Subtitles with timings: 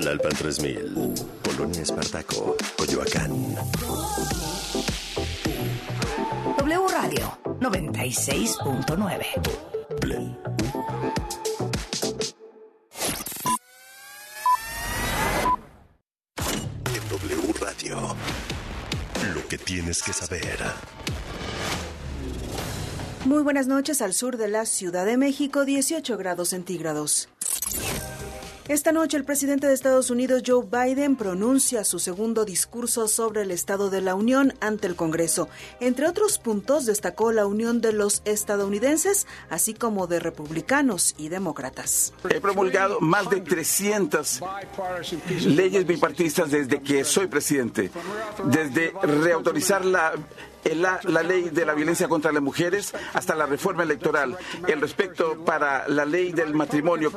[0.00, 3.56] La Alpan 3000, Polonia Espartaco, Coyoacán.
[6.58, 9.26] W Radio 96.9.
[16.94, 18.16] En W Radio,
[19.34, 20.58] lo que tienes que saber.
[23.24, 27.28] Muy buenas noches al sur de la Ciudad de México, 18 grados centígrados.
[28.68, 33.52] Esta noche el presidente de Estados Unidos, Joe Biden, pronuncia su segundo discurso sobre el
[33.52, 35.48] Estado de la Unión ante el Congreso.
[35.78, 42.12] Entre otros puntos, destacó la unión de los estadounidenses, así como de republicanos y demócratas.
[42.28, 44.40] He promulgado más de 300
[45.46, 47.92] leyes bipartistas desde que soy presidente,
[48.46, 50.12] desde reautorizar la
[50.74, 54.36] la, ley de la violencia contra las mujeres hasta la reforma electoral,
[54.66, 57.12] el respecto para la ley del matrimonio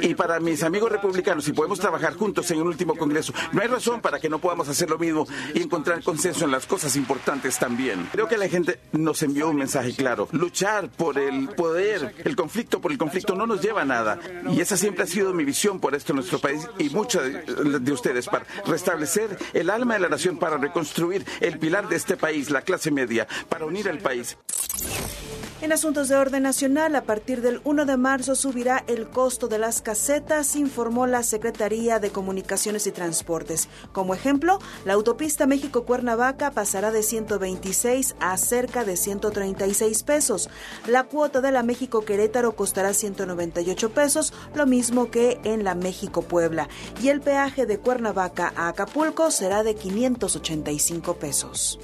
[0.00, 3.68] y para mis amigos republicanos, si podemos trabajar juntos en un último Congreso, no hay
[3.68, 7.58] razón para que no podamos hacer lo mismo y encontrar consenso en las cosas importantes
[7.58, 8.08] también.
[8.12, 10.28] Creo que la gente nos envió un mensaje claro.
[10.32, 14.18] Luchar por el poder, el conflicto por el conflicto no nos lleva a nada.
[14.50, 17.92] Y esa siempre ha sido mi visión por esto en nuestro país y muchos de
[17.92, 22.50] ustedes, para restablecer el alma de la nación, para reconstruir el pilar de este país,
[22.50, 24.36] la clase media, para unir al país.
[25.60, 29.58] En asuntos de orden nacional, a partir del 1 de marzo subirá el costo de
[29.58, 33.68] las casetas, informó la Secretaría de Comunicaciones y Transportes.
[33.90, 40.48] Como ejemplo, la autopista México-Cuernavaca pasará de 126 a cerca de 136 pesos.
[40.86, 46.68] La cuota de la México-Querétaro costará 198 pesos, lo mismo que en la México-Puebla.
[47.02, 51.80] Y el peaje de Cuernavaca a Acapulco será de 585 pesos.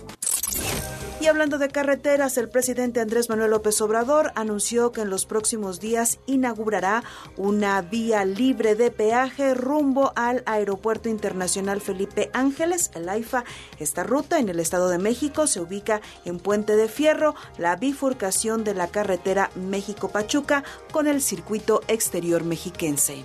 [1.25, 5.81] Y hablando de carreteras, el presidente Andrés Manuel López Obrador anunció que en los próximos
[5.81, 7.03] días inaugurará
[7.39, 13.45] una vía libre de peaje rumbo al Aeropuerto Internacional Felipe Ángeles, el AIFA.
[13.79, 18.63] Esta ruta en el Estado de México se ubica en Puente de Fierro, la bifurcación
[18.63, 20.63] de la carretera México-Pachuca
[20.93, 23.25] con el circuito exterior mexiquense.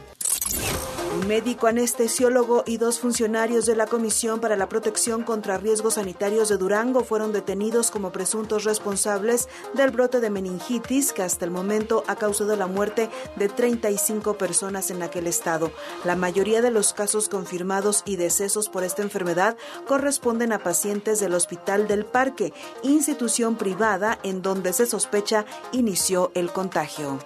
[1.19, 6.49] Un médico anestesiólogo y dos funcionarios de la Comisión para la Protección contra Riesgos Sanitarios
[6.49, 12.03] de Durango fueron detenidos como presuntos responsables del brote de meningitis que hasta el momento
[12.07, 15.71] ha causado la muerte de 35 personas en aquel estado.
[16.05, 19.57] La mayoría de los casos confirmados y decesos por esta enfermedad
[19.87, 22.53] corresponden a pacientes del Hospital del Parque,
[22.83, 27.19] institución privada en donde se sospecha inició el contagio.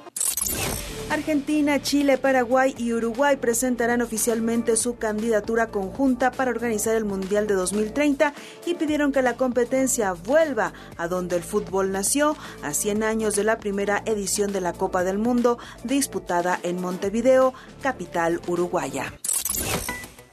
[1.10, 7.54] Argentina, Chile, Paraguay y Uruguay presentarán oficialmente su candidatura conjunta para organizar el Mundial de
[7.54, 8.34] 2030
[8.66, 13.44] y pidieron que la competencia vuelva a donde el fútbol nació, a 100 años de
[13.44, 19.14] la primera edición de la Copa del Mundo disputada en Montevideo, capital uruguaya.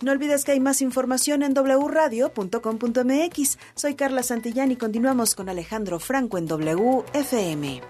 [0.03, 3.59] No olvides que hay más información en wradio.com.mx.
[3.75, 7.83] Soy Carla Santillán y continuamos con Alejandro Franco en WFM.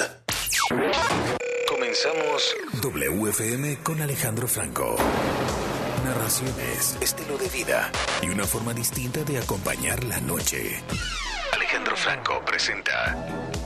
[1.68, 4.94] Comenzamos WFM con Alejandro Franco.
[6.04, 7.90] Narraciones, estilo de vida
[8.22, 10.80] y una forma distinta de acompañar la noche.
[11.86, 13.14] Alejandro Franco presenta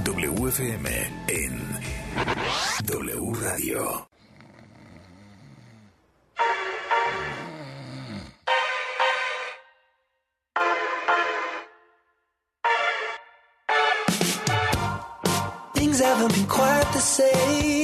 [0.05, 0.87] WFM
[1.26, 1.81] en
[2.84, 4.06] W Radio.
[15.72, 17.80] Things haven't been quite the same.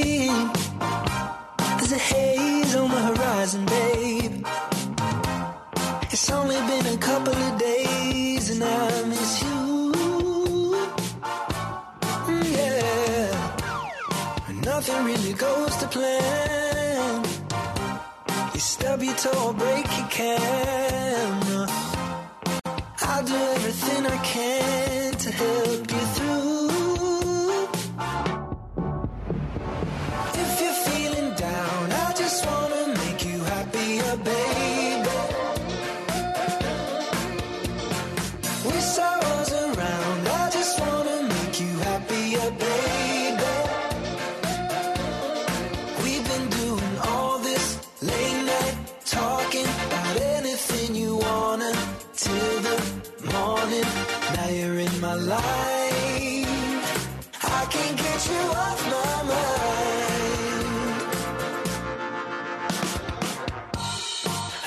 [14.88, 17.24] nothing really goes to plan.
[18.54, 21.66] You stub your toe or break your camera.
[23.02, 26.15] I'll do everything I can to help you.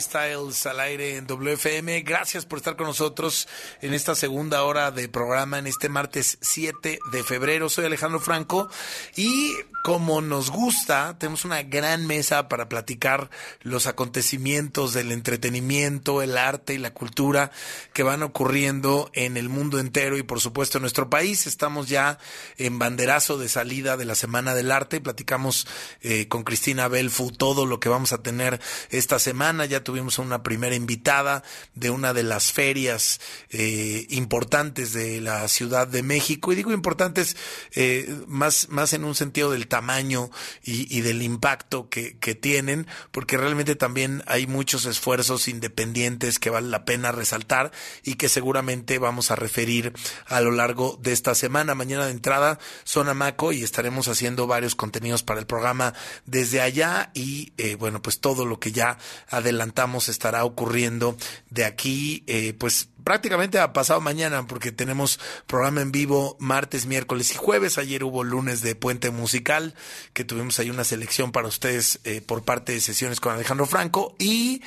[0.00, 2.02] Styles al aire en WFM.
[2.02, 3.48] Gracias por estar con nosotros
[3.80, 7.68] en esta segunda hora de programa, en este martes 7 de febrero.
[7.68, 8.68] Soy Alejandro Franco
[9.16, 9.52] y
[9.82, 13.30] como nos gusta, tenemos una gran mesa para platicar
[13.62, 17.50] los acontecimientos del entretenimiento, el arte y la cultura
[17.92, 21.48] que van ocurriendo en el mundo entero y por supuesto en nuestro país.
[21.48, 22.18] Estamos ya
[22.58, 25.00] en banderazo de salida de la Semana del Arte.
[25.00, 25.66] Platicamos
[26.00, 28.60] eh, con Cristina Belfu todo lo que vamos a tener
[28.90, 29.66] esta semana.
[29.66, 31.42] Ya tuvimos una primera invitada
[31.74, 33.20] de una de las ferias
[33.50, 36.52] eh, importantes de la Ciudad de México.
[36.52, 37.36] Y digo importantes
[37.74, 40.30] eh, más, más en un sentido del tamaño
[40.62, 46.84] y, del impacto que, tienen, porque realmente también hay muchos esfuerzos independientes que vale la
[46.84, 49.92] pena resaltar y que seguramente vamos a referir
[50.26, 51.74] a lo largo de esta semana.
[51.74, 55.94] Mañana de entrada, Zona Maco y estaremos haciendo varios contenidos para el programa
[56.26, 58.98] desde allá y eh, bueno, pues todo lo que ya
[59.28, 59.71] adelantamos
[60.08, 61.16] estará ocurriendo
[61.50, 67.32] de aquí, eh, pues prácticamente a pasado mañana, porque tenemos programa en vivo martes, miércoles
[67.32, 67.78] y jueves.
[67.78, 69.74] Ayer hubo lunes de Puente Musical,
[70.12, 74.14] que tuvimos ahí una selección para ustedes eh, por parte de sesiones con Alejandro Franco.
[74.18, 74.62] Y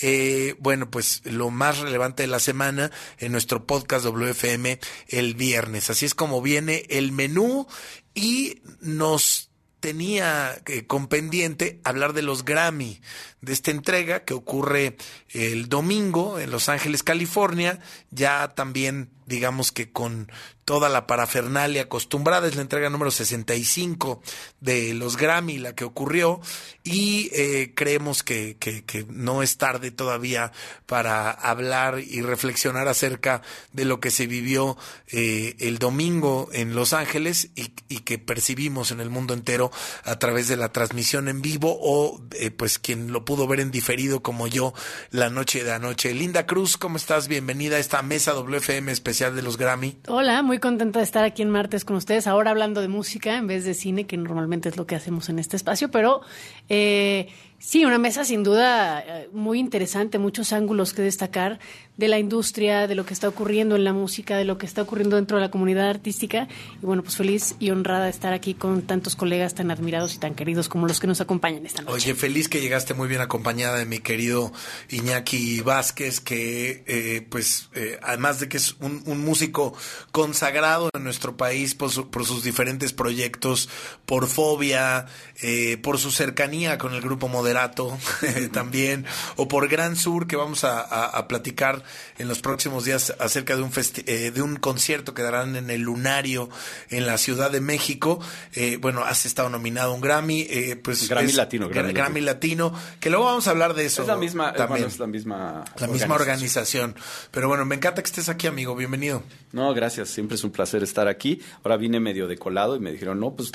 [0.00, 5.90] eh, bueno, pues lo más relevante de la semana en nuestro podcast WFM el viernes.
[5.90, 7.66] Así es como viene el menú
[8.14, 9.50] y nos
[9.80, 13.00] tenía eh, con pendiente hablar de los Grammy,
[13.40, 14.96] de esta entrega que ocurre
[15.30, 17.80] el domingo en Los Ángeles, California,
[18.10, 20.30] ya también digamos que con
[20.64, 24.22] toda la parafernalia acostumbrada, es la entrega número 65
[24.60, 26.40] de los Grammy, la que ocurrió,
[26.84, 30.52] y eh, creemos que, que, que, no es tarde todavía
[30.86, 33.42] para hablar y reflexionar acerca
[33.72, 34.76] de lo que se vivió
[35.08, 39.72] eh, el domingo en Los Ángeles y, y, que percibimos en el mundo entero
[40.04, 43.70] a través de la transmisión en vivo o eh, pues quien lo pudo ver en
[43.70, 44.74] diferido como yo
[45.12, 46.12] la noche de anoche.
[46.12, 47.28] Linda Cruz, ¿cómo estás?
[47.28, 49.98] Bienvenida a esta mesa WFM especial de los Grammy.
[50.08, 53.46] Hola, muy contenta de estar aquí en martes con ustedes, ahora hablando de música en
[53.46, 56.22] vez de cine, que normalmente es lo que hacemos en este espacio, pero
[56.68, 57.28] eh,
[57.62, 61.58] Sí, una mesa sin duda eh, muy interesante, muchos ángulos que destacar
[61.98, 64.80] de la industria, de lo que está ocurriendo en la música, de lo que está
[64.80, 66.48] ocurriendo dentro de la comunidad artística.
[66.82, 70.18] Y bueno, pues feliz y honrada de estar aquí con tantos colegas tan admirados y
[70.18, 71.92] tan queridos como los que nos acompañan esta noche.
[71.94, 74.50] Oye, feliz que llegaste muy bien acompañada de mi querido
[74.88, 79.74] Iñaki Vázquez, que eh, pues eh, además de que es un, músico
[80.10, 83.68] consagrado en nuestro país por, su- por sus diferentes proyectos,
[84.06, 85.04] por Fobia,
[85.42, 87.98] eh, por su cercanía con el grupo Moderato
[88.52, 89.04] también,
[89.36, 91.82] o por Gran Sur, que vamos a, a- a platicar
[92.18, 95.68] en los próximos días acerca de un, festi- eh, de un concierto que darán en
[95.70, 96.48] el Lunario
[96.90, 98.20] en la Ciudad de México.
[98.54, 101.92] Eh, bueno, has estado nominado a un Grammy, eh, pues Grammy es- Latino, Gra- Grammy
[101.92, 104.02] Grammy Latino, que luego vamos a hablar de eso.
[104.02, 104.86] Es la misma, también.
[104.86, 106.94] es la misma, La misma organización.
[107.32, 108.76] Pero bueno, me encanta que estés aquí, amigo.
[108.76, 109.24] Bienvenido.
[109.52, 110.08] No, gracias.
[110.10, 111.40] Siempre es un placer estar aquí.
[111.64, 113.50] Ahora vine medio de colado y me dijeron, no, pues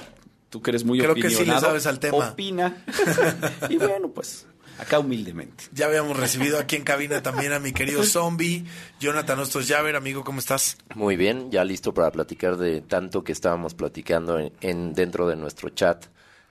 [0.50, 2.30] tú que eres muy Creo que sí le sabes al tema.
[2.30, 2.84] Opina.
[3.70, 4.46] y bueno, pues
[4.80, 5.66] acá humildemente.
[5.74, 8.66] Ya habíamos recibido aquí en cabina también a mi querido zombie,
[9.00, 9.96] Jonathan Ostos Llaver.
[9.96, 10.78] Amigo, ¿cómo estás?
[10.96, 15.36] Muy bien, ya listo para platicar de tanto que estábamos platicando en, en- dentro de
[15.36, 16.06] nuestro chat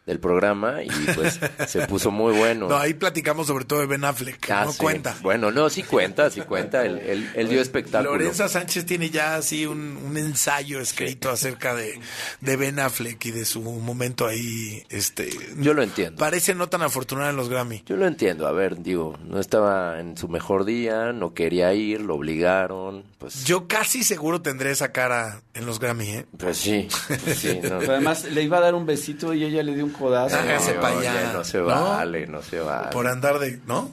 [0.06, 2.68] del programa y pues se puso muy bueno.
[2.68, 4.78] No, ahí platicamos sobre todo de Ben Affleck, Ah, no sí.
[4.78, 5.16] cuenta.
[5.22, 6.84] Bueno, no, sí cuenta, sí cuenta.
[6.84, 8.12] Él, él- él dio espectáculo.
[8.12, 11.98] Lorenza Sánchez tiene ya así un, un ensayo escrito acerca de,
[12.40, 14.82] de Ben Affleck y de su momento ahí.
[14.90, 16.18] Este, Yo lo entiendo.
[16.18, 17.82] Parece no tan afortunado en los Grammy.
[17.86, 18.46] Yo lo entiendo.
[18.46, 23.04] A ver, digo, no estaba en su mejor día, no quería ir, lo obligaron.
[23.18, 26.26] Pues, Yo casi seguro tendré esa cara en los Grammy, ¿eh?
[26.36, 26.88] pues sí.
[27.24, 27.78] pues sí, no.
[27.78, 30.36] Pero además le iba a dar un besito y ella le dio un codazo.
[30.36, 32.90] Hágase No, pa' oye, allá, no se vale, no se vale.
[32.90, 33.90] Por andar de, ¿no?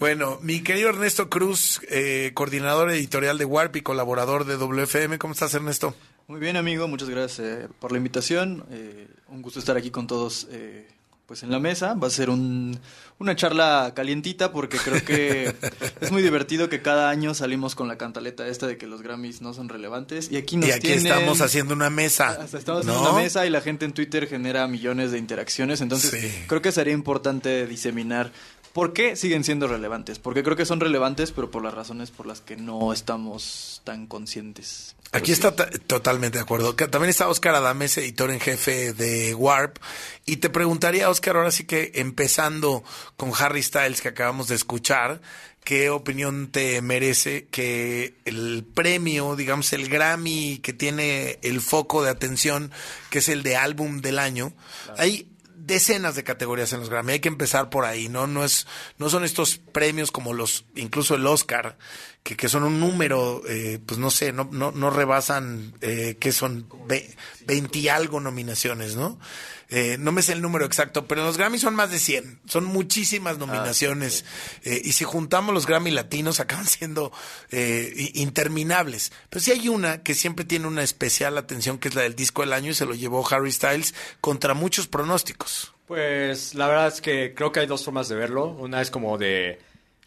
[0.00, 5.18] Bueno, mi querido Ernesto Cruz, eh, coordinador editorial de Warp y colaborador de WFM.
[5.18, 5.94] ¿Cómo estás, Ernesto?
[6.26, 8.64] Muy bien, amigo, muchas gracias eh, por la invitación.
[8.70, 10.88] Eh, un gusto estar aquí con todos eh,
[11.26, 11.94] pues en la mesa.
[11.94, 12.78] Va a ser un-
[13.18, 15.54] una charla calientita porque creo que
[16.00, 19.40] es muy divertido que cada año salimos con la cantaleta esta de que los Grammys
[19.40, 20.30] no son relevantes.
[20.30, 22.30] Y aquí nos y aquí tienen- estamos haciendo una mesa.
[22.42, 22.92] Hasta estamos ¿no?
[22.94, 25.80] en una mesa y la gente en Twitter genera millones de interacciones.
[25.80, 26.44] Entonces, Sí.
[26.46, 28.30] creo que sería importante diseminar
[28.74, 30.18] por qué siguen siendo relevantes.
[30.18, 34.06] Porque creo que son relevantes, pero por las razones por las que no estamos tan
[34.06, 34.96] conscientes.
[35.12, 36.74] Aquí está ta- totalmente de acuerdo.
[36.74, 39.78] También está Oscar Adames, editor en jefe de Warp.
[40.26, 42.82] Y te preguntaría, Oscar, ahora sí que empezando
[43.16, 45.20] con Harry Styles, que acabamos de escuchar,
[45.62, 52.10] ¿qué opinión te merece que el premio, digamos, el Grammy que tiene el foco de
[52.10, 52.72] atención,
[53.10, 54.52] que es el de álbum del año?
[54.98, 55.28] Hay
[55.66, 57.12] decenas de categorías en los Grammy.
[57.12, 58.26] Hay que empezar por ahí, ¿no?
[58.26, 58.66] No es,
[58.98, 61.76] no son estos premios como los, incluso el Oscar,
[62.24, 66.32] que, que son un número, eh, pues no sé, no, no, no rebasan, eh, que
[66.32, 67.14] son ve-
[67.46, 69.20] 20 y algo nominaciones, ¿no?
[69.68, 72.40] Eh, no me sé el número exacto, pero los Grammy son más de 100.
[72.46, 74.24] Son muchísimas nominaciones.
[74.62, 77.12] Eh, y si juntamos los Grammy latinos, acaban siendo
[77.50, 79.12] eh, interminables.
[79.30, 82.42] Pero sí hay una que siempre tiene una especial atención, que es la del disco
[82.42, 85.72] del año, y se lo llevó Harry Styles contra muchos pronósticos.
[85.86, 88.46] Pues la verdad es que creo que hay dos formas de verlo.
[88.46, 89.60] Una es como de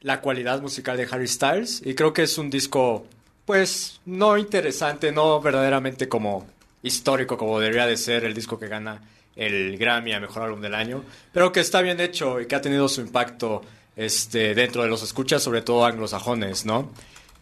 [0.07, 3.05] la cualidad musical de Harry Styles y creo que es un disco
[3.45, 6.47] pues no interesante, no verdaderamente como
[6.81, 9.01] histórico como debería de ser el disco que gana
[9.35, 12.61] el Grammy a Mejor Álbum del Año, pero que está bien hecho y que ha
[12.61, 13.61] tenido su impacto
[13.97, 16.89] este, dentro de los escuchas, sobre todo anglosajones, ¿no?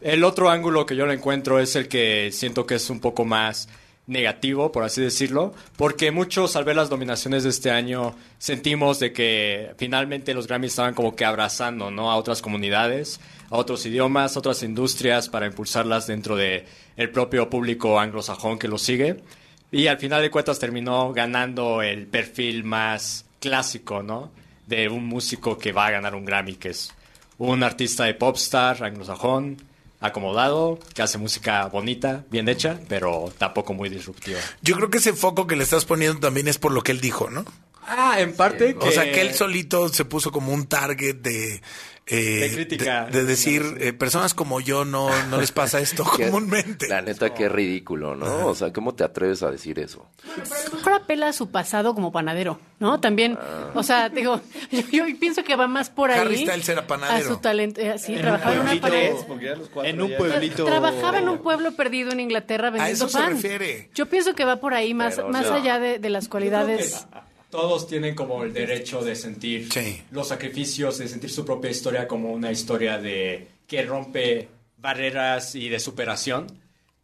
[0.01, 3.25] El otro ángulo que yo le encuentro es el que siento que es un poco
[3.25, 3.69] más
[4.07, 9.11] negativo, por así decirlo, porque muchos al ver las nominaciones de este año sentimos de
[9.11, 12.11] que finalmente los Grammys estaban como que abrazando, ¿no?
[12.11, 13.19] A otras comunidades,
[13.49, 16.65] a otros idiomas, a otras industrias para impulsarlas dentro de
[16.97, 19.23] el propio público anglosajón que lo sigue.
[19.71, 24.31] Y al final de cuentas terminó ganando el perfil más clásico, ¿no?
[24.67, 26.93] De un músico que va a ganar un Grammy, que es
[27.37, 29.57] un artista de popstar anglosajón,
[29.99, 34.39] acomodado, que hace música bonita, bien hecha, pero tampoco muy disruptiva.
[34.61, 37.01] Yo creo que ese foco que le estás poniendo también es por lo que él
[37.01, 37.45] dijo, ¿no?
[37.87, 41.61] Ah, en parte O sea, que él solito se puso como un target de...
[42.07, 43.05] eh, De crítica.
[43.05, 46.87] de, de decir, eh, personas como yo no, no les pasa esto comúnmente.
[46.87, 48.47] La neta, qué ridículo, ¿no?
[48.47, 50.07] O sea, ¿cómo te atreves a decir eso?
[50.23, 52.99] A lo mejor apela a su pasado como panadero, ¿no?
[52.99, 53.37] También,
[53.73, 54.39] o sea, digo,
[54.71, 56.19] yo, yo pienso que va más por ahí.
[56.19, 57.25] Harry Styles era panadero.
[57.25, 60.65] A su talento, eh, sí, En trabajaba en un una en un pueblito.
[60.65, 63.31] Trabajaba en un pueblo perdido en Inglaterra vendiendo eso se pan.
[63.33, 63.89] refiere.
[63.95, 67.07] Yo pienso que va por ahí, más, Pero, más allá de, de las cualidades.
[67.55, 70.01] Todos tienen como el derecho de sentir Sí.
[70.11, 75.69] los sacrificios, de sentir su propia historia como una historia de que rompe barreras y
[75.69, 76.47] de superación.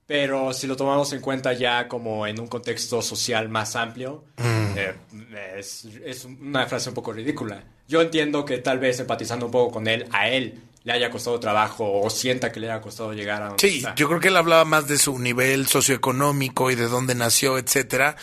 [0.05, 4.77] Pero si lo tomamos en cuenta ya como en un contexto social más amplio, Mm.
[4.77, 4.93] eh,
[5.58, 7.63] es, es una frase un poco ridícula.
[7.88, 11.39] Yo entiendo que tal vez empatizando un poco con él, a él le haya costado
[11.39, 13.96] trabajo o sienta que le haya costado llegar a donde Sí, está.
[13.96, 18.17] yo creo que él hablaba más de su nivel socioeconómico y de dónde nació, etcétera,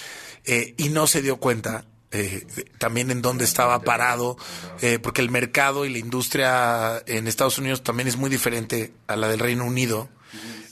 [0.44, 2.46] eh, y no se dio cuenta eh,
[2.78, 4.38] también en dónde estaba parado,
[4.80, 9.16] eh, porque el mercado y la industria en Estados Unidos también es muy diferente a
[9.16, 10.08] la del Reino Unido.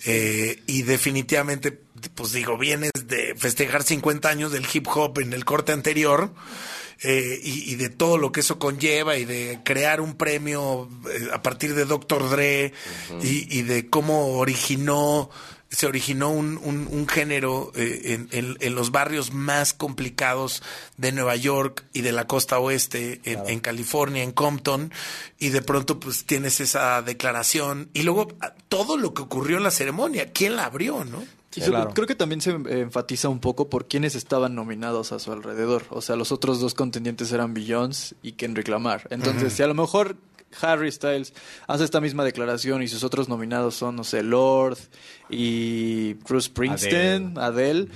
[0.06, 1.72] Eh, y definitivamente,
[2.14, 6.32] pues digo, vienes de festejar 50 años del hip hop en el corte anterior
[7.02, 10.88] eh, y, de todo lo que eso conlleva y de crear un premio
[11.32, 12.30] a partir de Dr.
[12.30, 12.72] Dre
[13.20, 15.28] y de cómo originó
[15.76, 20.62] se originó un, un- un género eh, en, en- en los barrios más complicados
[20.96, 24.90] de Nueva York y de la costa oeste, en, en California, en Compton,
[25.38, 28.28] y de pronto pues tienes esa declaración y luego
[28.68, 31.22] todo lo que ocurrió en la ceremonia, ¿quién la abrió, no?
[31.94, 35.84] Creo que también se eh, enfatiza un poco por quienes estaban nominados a su alrededor.
[35.90, 39.06] O sea, los otros dos contendientes eran Beyoncé y Kendrick Lamar.
[39.10, 39.56] Entonces, Ujú.
[39.56, 40.16] si a lo mejor
[40.60, 41.32] Harry Styles
[41.66, 44.78] hace esta misma declaración y sus otros nominados son, no sé, Lord
[45.28, 47.88] y Bruce Springsteen, Adele,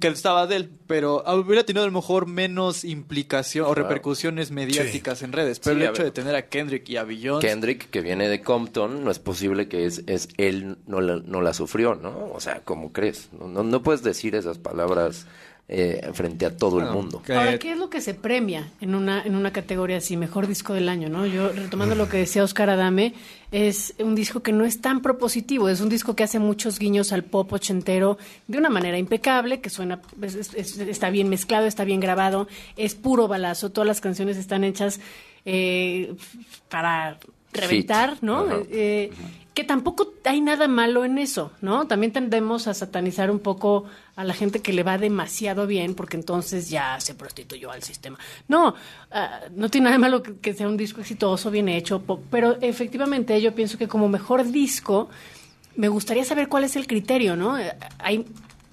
[0.00, 5.32] que estaba Adele, pero hubiera tenido a lo mejor menos implicación o repercusiones mediáticas en
[5.32, 5.60] redes.
[5.60, 7.46] Pero Sí, el hecho de tener a Kendrick y a Beyoncé...
[7.46, 11.42] Kendrick, que viene de Compton, no es posible que es, es él no la, no
[11.42, 12.30] la sufrió, ¿no?
[12.32, 13.28] O sea, ¿cómo crees?
[13.38, 15.26] No, no, no puedes decir esas palabras
[15.72, 17.22] eh, frente a todo el mundo.
[17.32, 20.74] Ahora, ¿qué es lo que se premia en una, en una categoría así, mejor disco
[20.74, 21.26] del año, no?
[21.26, 23.14] Yo, retomando lo que decía Oscar Adame,
[23.52, 27.12] es un disco que no es tan propositivo, es un disco que hace muchos guiños
[27.12, 31.66] al pop ochentero de una manera impecable, que suena, es- es- es- está bien mezclado,
[31.66, 34.98] está bien grabado, es puro balazo, todas las canciones están hechas
[35.44, 36.14] eh,
[36.68, 37.18] para
[37.52, 38.44] reventar, ¿no?
[38.70, 39.10] Eh,
[39.54, 41.86] que tampoco hay nada malo en eso, ¿no?
[41.86, 46.16] También tendemos a satanizar un poco a la gente que le va demasiado bien porque
[46.16, 48.18] entonces ya se prostituyó al sistema.
[48.48, 48.74] No,
[49.10, 53.54] ah, no tiene nada malo que, sea un disco exitoso, bien hecho, pero efectivamente yo
[53.54, 55.08] pienso que como mejor disco
[55.76, 57.58] me gustaría saber cuál es el criterio, ¿no?
[57.58, 58.26] Eh, Hay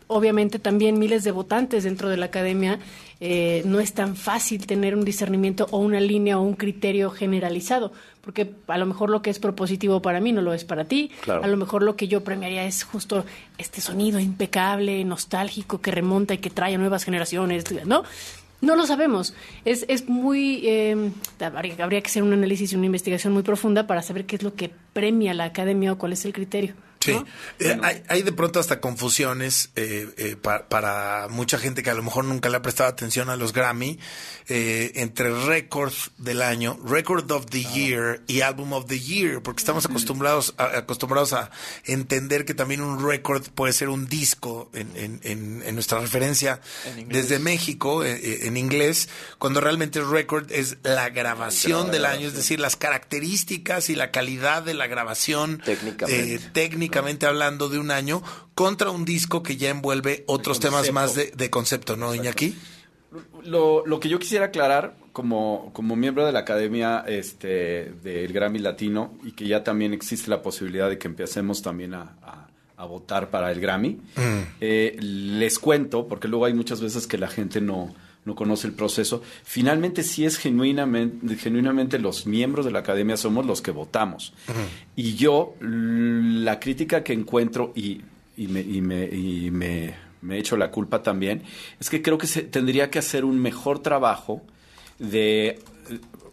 [0.07, 2.79] obviamente también miles de votantes dentro de la academia.
[3.19, 7.91] Eh, no es tan fácil tener un discernimiento o una línea o un criterio generalizado,
[8.21, 11.11] porque a lo mejor lo que es propositivo para mí no lo es para ti.
[11.21, 11.43] Claro.
[11.43, 13.25] A lo mejor lo que yo premiaría es justo
[13.57, 18.03] este sonido impecable, nostálgico, que remonta y que trae a nuevas generaciones, ¿no?
[18.59, 19.35] No lo sabemos.
[19.65, 20.67] Es, es muy.
[20.67, 24.35] eh, habría, habría que hacer un análisis y una investigación muy profunda para saber qué
[24.35, 26.73] es lo que premia la academia o cuál es el criterio.
[27.13, 27.23] Sí,
[27.59, 31.93] Eh, hay, hay de pronto hasta confusiones eh, eh, pa- para mucha gente que a
[31.95, 33.99] lo mejor nunca le ha prestado atención a los Grammy
[34.49, 39.85] entre Records del año, Record of the Year y Album of the Year, porque estamos
[39.85, 41.51] acostumbrados a, acostumbrados a
[41.85, 46.61] entender que también un record puede ser un disco en, en- en- en nuestra referencia
[46.85, 52.33] En desde México en inglés, cuando realmente el record es la grabación del año, es
[52.33, 56.49] decir, las características y la calidad de la grabación Técnicamente.
[57.01, 58.21] Técnicamente hablando de un año
[58.55, 62.55] contra un disco que ya envuelve otros temas más de, de concepto, ¿no, Iñaki?
[63.43, 68.59] Lo, lo que yo quisiera aclarar como, como miembro de la Academia este, del Grammy
[68.59, 72.47] Latino y que ya también existe la posibilidad de que empecemos también a, a-
[72.79, 73.99] a votar para el Grammy,
[74.61, 77.95] eh, les cuento, porque luego hay muchas veces que la gente no,
[78.27, 83.45] no conoce el proceso, finalmente sí es genuinamente, genuinamente los miembros de la Academia somos
[83.45, 84.33] los que votamos.
[84.97, 88.01] Y yo, la crítica que encuentro, y,
[88.35, 91.43] y me, y me, y me, me echo la culpa también,
[91.79, 94.41] es que creo que se tendría que hacer un mejor trabajo
[94.99, 95.59] de,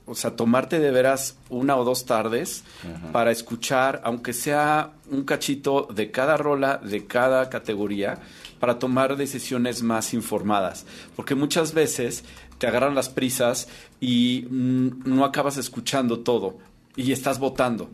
[0.04, 2.64] o sea, tomarte de veras una o dos tardes
[3.12, 8.18] para escuchar, aunque sea un cachito de cada rola, de cada categoría,
[8.64, 10.86] para tomar decisiones más informadas.
[11.16, 12.24] Porque muchas veces
[12.56, 13.68] te agarran las prisas
[14.00, 16.56] y mm, no acabas escuchando todo
[16.96, 17.90] y estás votando.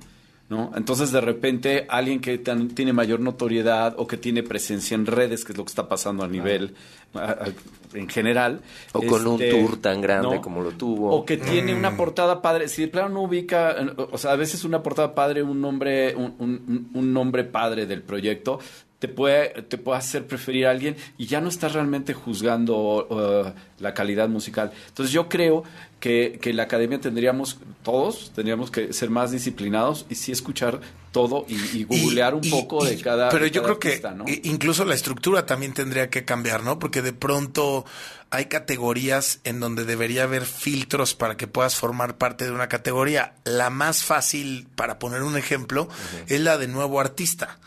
[0.48, 0.72] ¿No?
[0.76, 5.44] Entonces, de repente, alguien que tan- tiene mayor notoriedad o que tiene presencia en redes,
[5.44, 6.74] que es lo que está pasando a nivel
[7.14, 7.48] a- a-
[7.94, 8.60] en general.
[8.92, 11.10] O con un este, tour tan grande como lo tuvo.
[11.12, 12.68] O que tiene una portada padre.
[12.68, 13.76] Si de plano no ubica,
[14.10, 18.02] o sea, a veces una portada padre, un nombre, un, un- un nombre padre del
[18.02, 18.58] proyecto,
[19.00, 23.82] te puede, te puede hacer preferir a alguien y ya no estás realmente juzgando uh,
[23.82, 24.70] la calidad musical.
[24.88, 25.64] Entonces yo creo
[25.98, 30.80] que, que la academia tendríamos, todos, tendríamos que ser más disciplinados y sí escuchar
[31.12, 34.16] todo y, y googlear un Y- poco de cada Pero de yo cada creo artista,
[34.26, 36.78] que incluso la estructura también tendría que cambiar, ¿no?
[36.78, 37.84] Porque de pronto
[38.28, 43.32] hay categorías en donde debería haber filtros para que puedas formar parte de una categoría.
[43.44, 45.88] La más fácil, para poner un ejemplo,
[46.28, 47.58] es la de nuevo artista.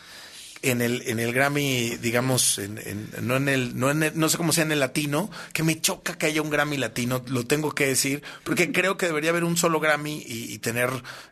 [0.64, 4.30] En el en el Grammy, digamos, en, en- no en el no en el- no
[4.30, 7.46] sé cómo sea en el latino, que me choca que haya un Grammy latino, lo
[7.46, 10.90] tengo que decir, porque creo que debería haber un solo Grammy y, y tener,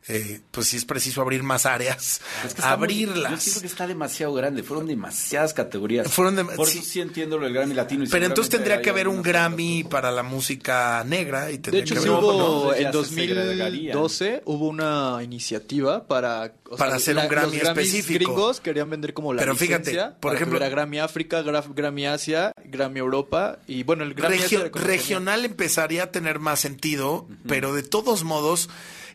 [0.07, 3.31] eh, pues si es preciso abrir más áreas, Es que está muy- abrirlas.
[3.31, 4.63] yo siento que está demasiado grande.
[4.63, 6.07] Fueron demasiadas categorías.
[6.11, 6.79] Fueron de- Por sí.
[6.79, 8.03] eso sí entiendo lo del Grammy Latino.
[8.03, 11.83] y Pero entonces tendría que haber un Grammy para la música negra y De tendría
[11.83, 12.73] hecho, que sí haber hubo, ¿no?
[12.73, 13.93] En se segregaría.
[13.93, 16.53] 2012 hubo una iniciativa para...
[16.69, 18.19] o Para hacer un Grammy los específico.
[18.33, 22.51] gringos querían vender como la Pero fíjate, por ejemplo- hubiera Grammy África, Gra- Grammy Asia,
[22.65, 27.27] Grammy Europa y bueno, el Grammy Regio- Asia era regional empezaría a tener más sentido,
[27.47, 28.69] pero de todos modos,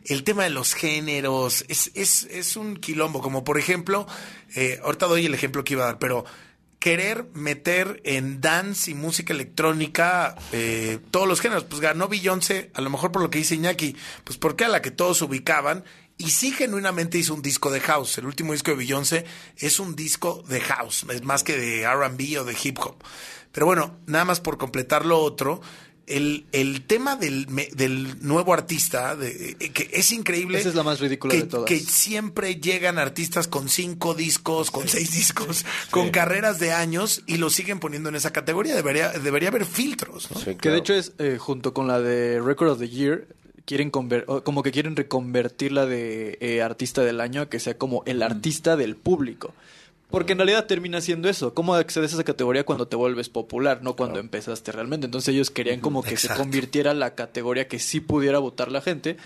[0.05, 3.21] el tema de los géneros es, es, es un quilombo.
[3.21, 4.07] Como por ejemplo,
[4.55, 6.23] eh, ahorita doy el ejemplo que iba a dar, pero
[6.79, 11.65] querer meter en dance y música electrónica eh, todos los géneros.
[11.65, 14.81] Pues ganó Beyoncé, a lo mejor por lo que dice Iñaki, pues porque a la
[14.81, 15.83] que todos ubicaban.
[16.17, 18.17] Y sí genuinamente hizo un disco de house.
[18.17, 19.25] El último disco de Beyoncé
[19.57, 22.95] es un disco de house, es más que de RB o de hip hop.
[23.51, 25.61] Pero bueno, nada más por completar lo otro,
[26.07, 30.57] el, el tema del, me- del nuevo artista, de, eh, que es increíble.
[30.57, 31.65] Esa es la más ridícula que, de todas.
[31.67, 37.37] Que siempre llegan artistas con cinco discos, con seis discos, con carreras de años y
[37.37, 38.73] lo siguen poniendo en esa categoría.
[38.75, 40.57] Debería, debería haber filtros, ¿no?
[40.57, 43.27] Que de hecho es eh, junto con la de Record of the Year
[43.67, 48.01] quieren como que quieren reconvertir la de eh, artista del año a que sea como
[48.05, 49.53] el artista del público.
[50.09, 51.53] Porque en realidad termina siendo eso.
[51.53, 55.03] ¿Cómo accedes a esa categoría cuando te vuelves popular, no cuando empezaste realmente?
[55.05, 56.35] Entonces ellos querían como que Exacto.
[56.35, 59.17] se convirtiera la categoría que sí pudiera votar la gente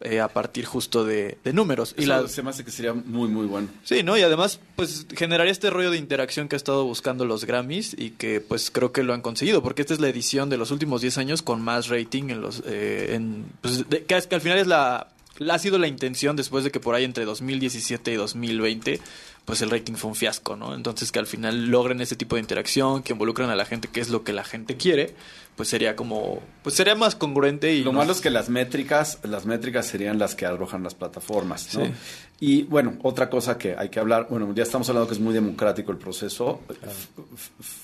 [0.00, 1.94] eh, a partir justo de, de números.
[1.98, 3.68] Y la, se me hace que sería muy, muy bueno.
[3.84, 4.16] Sí, ¿no?
[4.16, 8.10] Y además, pues generaría este rollo de interacción que ha estado buscando los Grammys y
[8.10, 11.00] que pues creo que lo han conseguido, porque esta es la edición de los últimos
[11.00, 12.62] 10 años con más rating en los...
[12.66, 15.08] eh, en, pues, de- que, es- que al final es la,
[15.38, 19.00] la- ha sido la intención después de que por ahí entre 2017 y 2020
[19.44, 20.74] pues el rating fue un fiasco, ¿no?
[20.74, 24.00] Entonces que al final logren ese tipo de interacción, que involucran a la gente, que
[24.00, 25.14] es lo que la gente quiere,
[25.58, 26.40] pues sería como...
[26.62, 27.82] pues sería más congruente y...
[27.82, 31.74] Lo no- malo es que las métricas, las métricas serían las que arrojan las plataformas,
[31.74, 31.84] ¿no?
[31.84, 31.92] Sí.
[32.40, 35.34] Y bueno, otra cosa que hay que hablar, bueno, ya estamos hablando que es muy
[35.34, 37.08] democrático el proceso, f-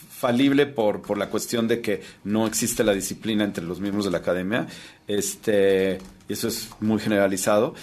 [0.08, 4.12] falible por, por la cuestión de que no existe la disciplina entre los miembros de
[4.12, 4.68] la academia,
[5.08, 7.74] este, eso es muy generalizado.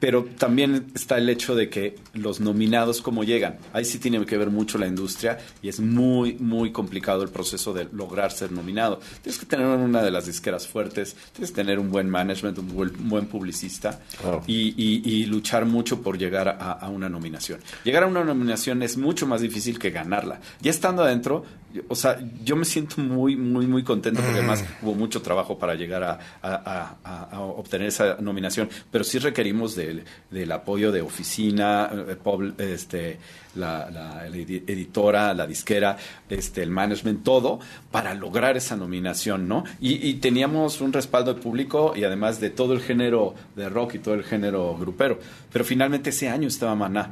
[0.00, 3.58] Pero también está el hecho de que los nominados cómo llegan.
[3.72, 7.74] Ahí sí tiene que ver mucho la industria y es muy, muy complicado el proceso
[7.74, 9.00] de lograr ser nominado.
[9.22, 12.68] Tienes que tener una de las disqueras fuertes, tienes que tener un buen management, un
[12.74, 14.00] buen, un buen publicista
[14.46, 17.60] y, y- y luchar mucho por llegar a, a una nominación.
[17.84, 20.40] Llegar a una nominación es mucho más difícil que ganarla.
[20.62, 21.44] Ya estando adentro,
[21.88, 25.74] o sea, yo me siento muy, muy, muy contento porque además hubo mucho trabajo para
[25.74, 30.92] llegar a, a- a- a- a obtener esa nominación, pero sí requerimos del, del apoyo
[30.92, 32.16] de oficina, eh,
[32.58, 33.18] este,
[33.56, 35.96] la, la- la edi- editora, la disquera,
[36.28, 37.60] este, el management, todo,
[37.90, 39.64] para lograr esa nominación, ¿no?
[39.80, 43.94] Y, y teníamos un respaldo de público y además de todo el género de rock
[43.94, 45.18] y todo el género grupero,
[45.52, 47.10] pero finalmente ese año estaba Maná.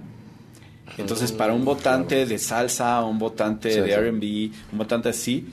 [0.98, 3.92] Entonces, para un votante de salsa, un votante Sí, de.
[3.92, 5.48] R&B, un votante así,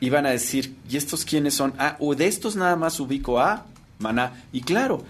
[0.00, 1.74] iban a decir, ¿y estos quiénes son?
[1.78, 3.64] Ah, o de estos nada más ubico a
[3.98, 4.44] Maná.
[4.52, 5.04] Y claro,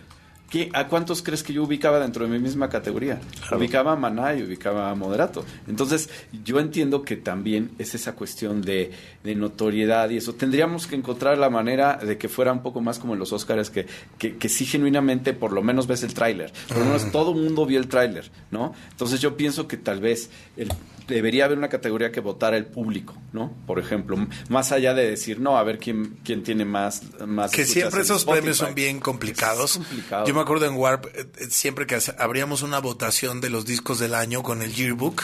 [0.51, 3.21] ¿qué, ¿a cuántos crees que yo ubicaba dentro de mi misma categoría?
[3.57, 5.45] Ubicaba a Maná y ubicaba a Moderato.
[5.69, 6.09] Entonces,
[6.45, 8.91] yo entiendo que también es esa cuestión de,
[9.25, 10.35] de notoriedad y eso.
[10.35, 13.71] Tendríamos que encontrar la manera de que fuera un poco más como en los Oscars,
[13.71, 13.87] que,
[14.19, 16.53] que, que sí genuinamente por lo menos ves el tráiler.
[16.69, 18.75] Por lo menos todo el mundo vio el tráiler, ¿no?
[18.91, 20.73] Entonces yo pienso que tal vez el-
[21.07, 23.53] debería haber una categoría que votara el público, ¿no?
[23.67, 24.17] Por ejemplo,
[24.49, 28.19] más allá de decir, no, a ver quién, quién tiene más, más Que siempre esos
[28.19, 28.41] Spotify.
[28.41, 29.73] premios son bien complicados.
[29.73, 30.27] Es complicado.
[30.27, 33.99] Yo me acuerdo en Warp, eh, eh, siempre que abríamos una votación de los discos
[33.99, 35.23] del año con el yearbook,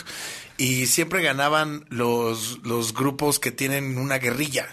[0.58, 4.68] y siempre ganaban los, los grupos que tienen una guerrilla.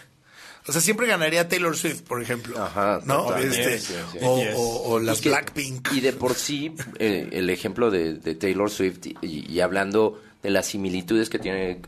[0.68, 2.62] O sea, siempre ganaría Taylor Swift, por ejemplo.
[2.62, 3.36] Ajá, ¿no?
[3.38, 4.18] Este, sí, sí.
[4.22, 4.54] O, Yes.
[4.56, 5.94] o- o las Y que- Blackpink.
[5.94, 10.50] Y de por sí, eh, el ejemplo de, de Taylor Swift, y, y hablando de
[10.50, 11.82] las similitudes que tienen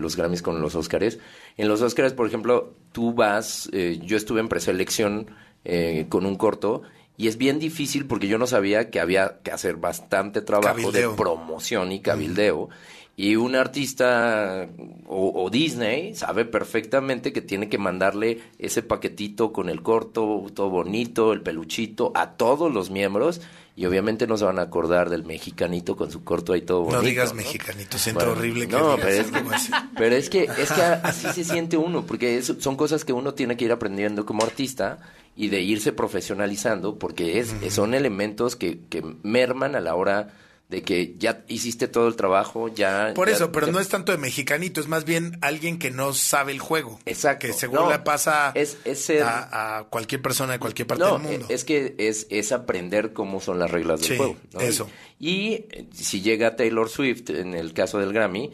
[0.00, 1.18] los Grammys con los Oscars,
[1.56, 5.26] en los Oscars, por ejemplo, tú vas, eh, yo estuve en preselección
[5.64, 6.82] eh, con un corto,
[7.16, 11.10] y es bien difícil porque yo no sabía que había que hacer bastante trabajo Cabildeo.
[11.10, 12.68] de promoción y cabildeo.
[13.16, 14.68] Y un artista
[15.08, 20.70] o, o Disney sabe perfectamente que tiene que mandarle ese paquetito con el corto, todo
[20.70, 23.40] bonito, el peluchito, a todos los miembros.
[23.78, 27.00] Y obviamente no se van a acordar del mexicanito con su corto ahí todo bonito.
[27.00, 30.72] No digas mexicanito, siento Bueno, horrible que no, digas pero es, pero es que es
[30.72, 34.26] que así se siente uno, porque es- son cosas que uno tiene que ir aprendiendo
[34.26, 34.98] como artista
[35.36, 40.30] y de irse profesionalizando, porque es, son elementos que, que merman a la hora
[40.68, 43.12] de que ya hiciste todo el trabajo, ya...
[43.14, 45.90] Por ya- eso, pero ya- no es tanto de mexicanito, es más bien alguien que
[45.90, 46.98] no sabe el juego.
[47.06, 47.46] Exacto.
[47.46, 51.04] Que seguro No, le pasa es, es ser- a, a cualquier persona de cualquier parte
[51.04, 51.46] no, del mundo.
[51.48, 54.36] es que es, es aprender cómo son las reglas del Sí, juego.
[54.52, 54.60] ¿no?
[54.60, 54.90] eso.
[55.18, 58.50] Y eh, si llega Taylor Swift, en el caso del Grammy,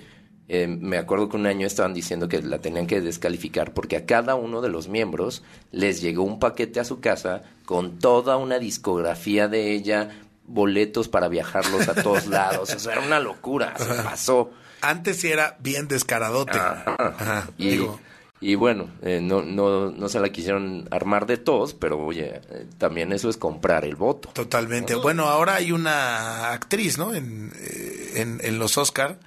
[0.47, 4.05] eh, me acuerdo que un año estaban diciendo que la tenían que descalificar porque a
[4.05, 8.59] cada uno de los miembros les llegó un paquete a su casa con toda una
[8.59, 10.11] discografía de ella,
[10.47, 12.73] boletos para viajarlos a todos lados.
[12.75, 14.51] O sea, era una locura, se pasó.
[14.81, 16.59] Antes sí era bien descaradote.
[16.59, 17.99] Ajá, Y, digo,
[18.41, 22.67] y bueno, eh, no, no, no se la quisieron armar de todos, pero oye, eh,
[22.77, 24.29] también eso es comprar el voto.
[24.35, 24.95] Totalmente.
[24.97, 27.15] Bueno, ahora hay una actriz, ¿no?
[27.15, 29.19] En, eh, en, en los Oscar,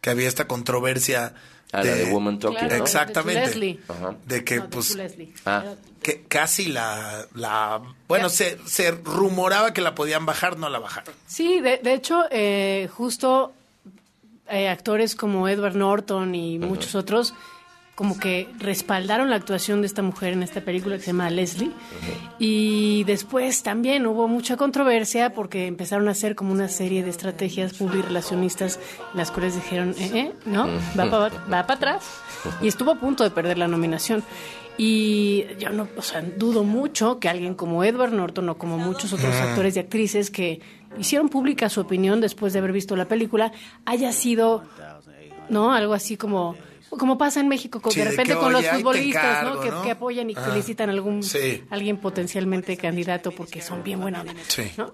[0.00, 1.34] que había esta controversia.
[1.70, 2.82] Ah, la de Woman Talking, Claro, ¿no?
[2.82, 3.50] Exactamente.
[3.50, 3.78] de.
[4.26, 4.96] De que, No, de pues.
[5.44, 5.64] Ah.
[6.02, 11.14] que casi la, la bueno, se, se rumoraba que la podían bajar, no la bajaron.
[11.26, 13.52] Sí, de, de hecho, eh, justo
[14.48, 17.34] eh, actores como Edward Norton y muchos otros
[17.98, 21.72] como que respaldaron la actuación de esta mujer en esta película que se llama Leslie.
[22.38, 27.72] Y después también hubo mucha controversia porque empezaron a hacer como una serie de estrategias
[27.72, 28.78] publirelacionistas,
[29.14, 32.08] las cuales dijeron, eh, eh, no, va para va pa atrás.
[32.62, 34.22] Y estuvo a punto de perder la nominación.
[34.76, 39.12] Y yo no, o sea, dudo mucho que alguien como Edward Norton o como muchos
[39.12, 39.48] otros Ujú.
[39.48, 40.60] actores y actrices que
[41.00, 43.50] hicieron pública su opinión después de haber visto la película
[43.86, 44.62] haya sido,
[45.48, 45.72] ¿no?
[45.72, 46.54] Algo así como
[46.90, 49.60] como pasa en México con- Sí, de de repente que, con los futbolistas, encargo, ¿no?
[49.60, 49.82] Que, ¿no?
[49.82, 51.64] que apoyan y felicitan a algún Sí.
[51.70, 54.34] alguien potencialmente candidato porque son bien buena onda.
[54.48, 54.70] Sí.
[54.76, 54.92] ¿no?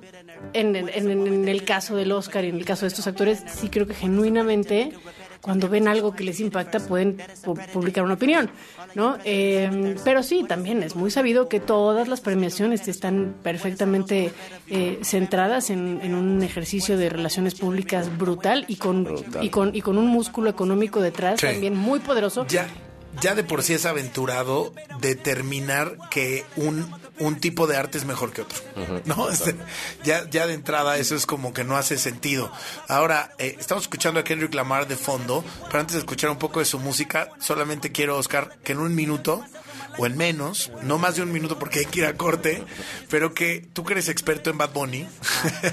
[0.52, 3.42] En, en- en- en el caso del Oscar y en el caso de estos actores,
[3.46, 4.92] sí creo que genuinamente
[5.44, 8.48] cuando ven algo que les impacta pueden pu- publicar una opinión,
[8.94, 9.18] ¿no?
[9.26, 14.32] Eh, pero sí, también es muy sabido que todas las premiaciones están perfectamente
[14.70, 19.06] eh, centradas en, en un ejercicio de relaciones públicas brutal y con
[19.42, 21.46] y con y con un músculo económico detrás Sí.
[21.46, 22.46] también muy poderoso.
[22.46, 22.66] Ya,
[23.20, 28.32] ya de por sí es aventurado determinar que un, un tipo de arte es mejor
[28.32, 28.58] que otro.
[29.04, 29.28] ¿No?
[29.34, 29.56] Este,
[30.04, 32.52] ya, ya de entrada eso es como que no hace sentido.
[32.88, 36.60] Ahora, eh, estamos escuchando a Kendrick Lamar de fondo, pero antes de escuchar un poco
[36.60, 39.44] de su música, solamente quiero, Oscar, que en un minuto
[39.98, 42.64] o en menos, no más de un minuto porque hay que ir a corte,
[43.08, 45.06] pero que tú que eres experto en Bad Bunny,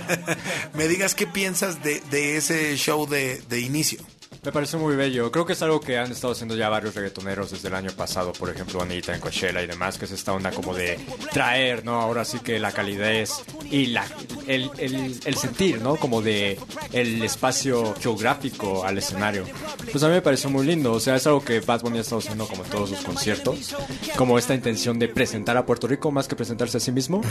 [0.73, 3.99] me digas qué piensas de, de ese show de, de inicio.
[4.43, 5.31] Me parece muy bello.
[5.31, 8.33] Creo que es algo que han estado haciendo ya varios reggaetoneros desde el año pasado,
[8.33, 10.99] por ejemplo, Anita en Coachella y demás, que es esta onda como de
[11.31, 12.01] traer, ¿no?
[12.01, 14.03] Ahora sí que la calidez y la,
[14.47, 15.95] el, el, el sentir, ¿no?
[15.95, 16.57] Como de
[16.91, 19.45] el espacio geográfico al escenario.
[19.91, 20.93] Pues a mí me pareció muy lindo.
[20.93, 23.75] O sea, es algo que Bad Bunny ha estado haciendo como en todos sus conciertos.
[24.17, 27.21] Como esta intención de presentar a Puerto Rico más que presentarse a sí mismo.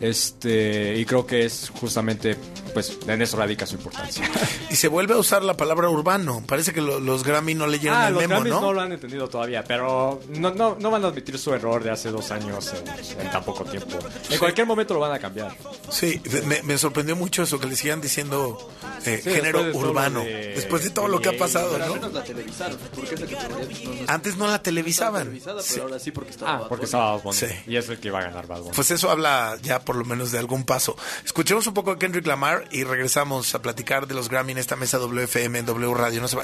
[0.00, 2.36] Este, y creo que es justamente,
[2.72, 4.24] pues, en eso radica su importancia.
[4.70, 6.42] Y se vuelve a usar la palabra urbano.
[6.54, 8.60] Parece que lo- los Grammy no leyeron Ah, el los memo, Grammys ¿no?
[8.60, 8.72] ¿no?
[8.72, 12.10] lo han entendido todavía, pero no, no, no van a admitir su error de hace
[12.10, 13.98] dos años en, en tan poco tiempo.
[14.30, 15.56] En cualquier momento lo van a cambiar.
[15.90, 18.70] Sí, me, me sorprendió mucho eso, que le sigan diciendo
[19.04, 20.20] eh, Sí, género después de todo urbano.
[20.20, 21.94] de- después de todo lo que ha pasado, ¿no?
[21.94, 23.48] menos la televisaron, porque esa categoría
[23.88, 25.40] no, no Antes no la televisaban.
[25.44, 25.80] pero Sí.
[25.80, 26.84] ahora sí porque estaba Ah, Bad porque Bunny.
[26.86, 27.36] estaba Bad Bunny.
[27.36, 27.46] Sí.
[27.66, 28.72] Y es el que iba a ganar Bad Bunny.
[28.74, 30.96] Pues eso habla ya por lo menos de algún paso.
[31.24, 34.76] Escuchemos un poco a Kendrick Lamar y regresamos a platicar de los Grammy en esta
[34.76, 36.20] mesa WFM en W Radio.
[36.20, 36.43] No se vayan.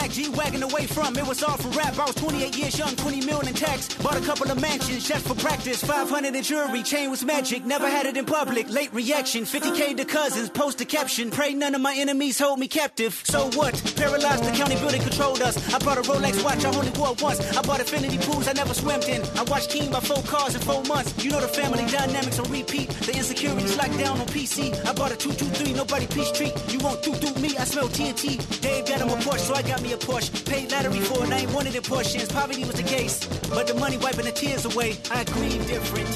[0.11, 1.17] G wagging away from.
[1.17, 1.97] It was all for rap.
[1.97, 3.93] I was 28 years young, 20 million in tax.
[3.95, 5.83] Bought a couple of mansions just for practice.
[5.83, 7.65] 500 in jewelry, chain was magic.
[7.65, 8.69] Never had it in public.
[8.69, 10.49] Late reaction, 50k to cousins.
[10.49, 11.31] Post a caption.
[11.31, 13.21] Pray none of my enemies hold me captive.
[13.23, 13.73] So what?
[13.95, 15.55] Paralyzed the county building controlled us.
[15.73, 17.39] I bought a Rolex watch, I only wore once.
[17.57, 19.21] I bought infinity pools I never swam in.
[19.37, 21.23] I watched King by four cars in four months.
[21.23, 22.89] You know the family dynamics on repeat.
[22.89, 24.73] The insecurities locked down on PC.
[24.85, 26.53] I bought a 223, nobody peace treat.
[26.71, 28.61] You won't do do me, I smell TNT.
[28.61, 30.29] Dave got him a Porsche, so I got me a Porsche.
[30.45, 32.27] Paid lottery for it, I ain't wanted in portions.
[32.31, 34.97] Poverty was the case, but the money wiping the tears away.
[35.11, 36.09] I grieve different.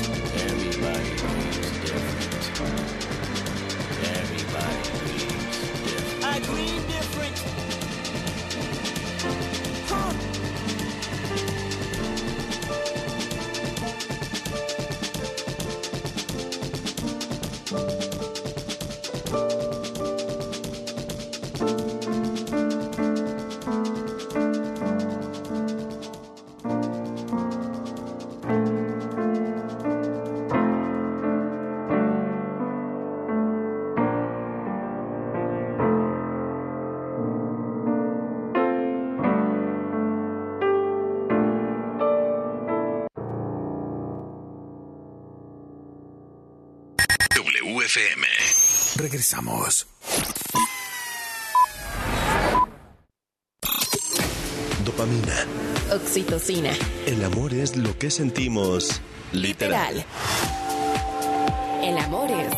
[0.49, 2.75] Everybody grieves different.
[4.17, 6.25] Everybody grieves different.
[6.25, 6.74] I grieve
[49.25, 49.87] Regresamos.
[54.85, 55.47] Dopamina.
[55.91, 56.69] Oxitocina.
[57.07, 59.95] El amor es lo que sentimos literal.
[59.95, 60.05] Literal.
[61.81, 62.51] El amor es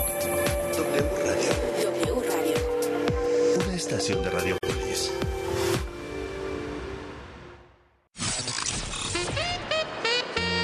[0.75, 1.51] W Radio.
[1.83, 3.65] W Radio.
[3.65, 5.11] Una estación de Radiopolis.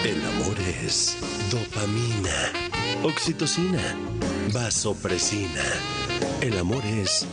[0.04, 1.16] El amor es
[1.50, 2.52] dopamina,
[3.04, 3.82] oxitocina,
[4.52, 5.64] vasopresina.
[6.42, 7.26] El amor es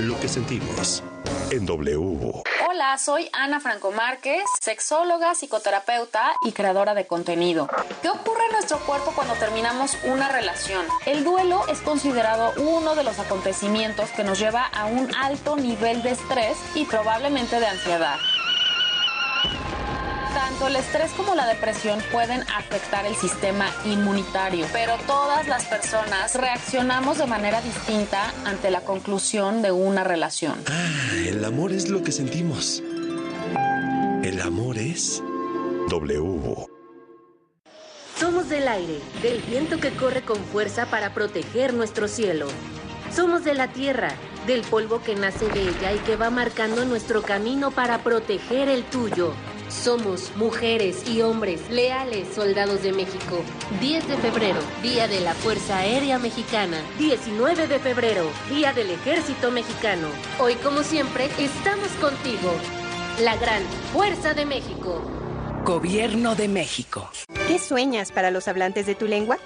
[0.00, 1.02] lo que sentimos
[1.50, 2.42] en W.
[2.68, 7.68] Hola, soy Ana Franco Márquez, sexóloga, psicoterapeuta y creadora de contenido.
[8.02, 10.84] ¿Qué ocurre en nuestro cuerpo cuando terminamos una relación?
[11.06, 16.02] El duelo es considerado uno de los acontecimientos que nos lleva a un alto nivel
[16.02, 18.18] de estrés y probablemente de ansiedad.
[20.58, 26.34] Tanto el estrés como la depresión pueden afectar el sistema inmunitario, pero todas las personas
[26.34, 30.54] reaccionamos de manera distinta ante la conclusión de una relación.
[30.66, 32.82] Ah, el amor es lo que sentimos.
[34.22, 35.22] El amor es
[35.90, 36.66] W.
[38.18, 42.46] Somos del aire, del viento que corre con fuerza para proteger nuestro cielo.
[43.14, 44.14] Somos de la tierra,
[44.46, 48.84] del polvo que nace de ella y que va marcando nuestro camino para proteger el
[48.84, 49.34] tuyo.
[49.68, 53.42] Somos mujeres y hombres leales soldados de México.
[53.80, 56.78] 10 de febrero, Día de la Fuerza Aérea Mexicana.
[56.98, 60.08] 19 de febrero, Día del Ejército Mexicano.
[60.38, 62.52] Hoy, como siempre, estamos contigo.
[63.20, 65.02] La gran Fuerza de México.
[65.64, 67.10] Gobierno de México.
[67.48, 69.38] ¿Qué sueñas para los hablantes de tu lengua?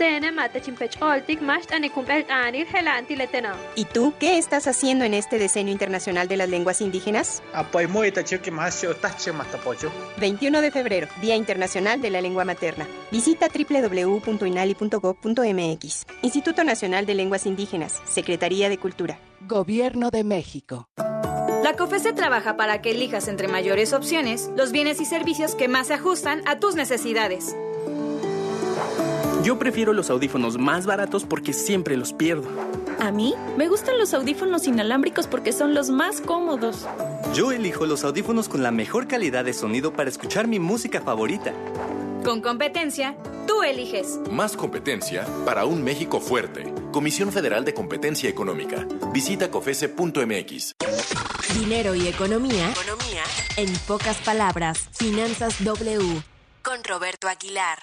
[0.00, 3.54] Tene mate chimpech oltik masht ane kumpel anir helanti letena.
[3.76, 7.42] ¿Y tú qué estás haciendo en este Decenio Internacional de las Lenguas Indígenas?
[7.52, 9.92] Apoy moita que más yo tache matapocho.
[10.18, 12.86] 21 de febrero, Día Internacional de la Lengua Materna.
[13.10, 16.06] Visita www.inali.gov.mx.
[16.22, 19.18] Instituto Nacional de Lenguas Indígenas, Secretaría de Cultura.
[19.40, 20.88] Gobierno de México.
[21.62, 25.88] La COFESE trabaja para que elijas entre mayores opciones los bienes y servicios que más
[25.88, 27.54] se ajustan a tus necesidades.
[29.42, 32.48] Yo prefiero los audífonos más baratos porque siempre los pierdo.
[32.98, 36.86] A mí me gustan los audífonos inalámbricos porque son los más cómodos.
[37.34, 41.54] Yo elijo los audífonos con la mejor calidad de sonido para escuchar mi música favorita.
[42.22, 44.20] Con competencia, tú eliges.
[44.30, 46.74] Más competencia para un México fuerte.
[46.92, 48.86] Comisión Federal de Competencia Económica.
[49.12, 50.74] Visita cofese.mx.
[51.54, 52.70] Dinero y economía.
[52.72, 53.22] Economía.
[53.56, 56.22] En pocas palabras, Finanzas W.
[56.62, 57.78] Con Roberto Aguilar.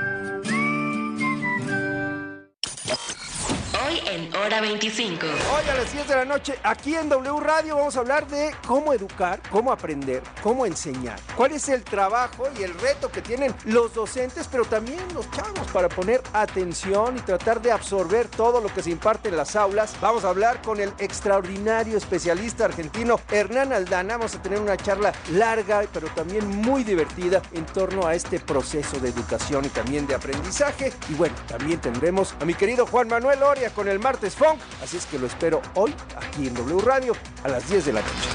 [4.11, 5.25] En Hora 25.
[5.25, 8.53] Hoy a las 10 de la noche, aquí en W Radio, vamos a hablar de
[8.67, 11.17] cómo educar, cómo aprender, cómo enseñar.
[11.37, 15.65] ¿Cuál es el trabajo y el reto que tienen los docentes, pero también los chavos
[15.71, 19.95] para poner atención y tratar de absorber todo lo que se imparte en las aulas?
[20.01, 24.17] Vamos a hablar con el extraordinario especialista argentino Hernán Aldana.
[24.17, 28.99] Vamos a tener una charla larga, pero también muy divertida en torno a este proceso
[28.99, 30.91] de educación y también de aprendizaje.
[31.07, 34.59] Y bueno, también tendremos a mi querido Juan Manuel Oria con el martes Funk.
[34.83, 38.01] Así es que lo espero hoy aquí en W Radio a las 10 de la
[38.01, 38.29] noche.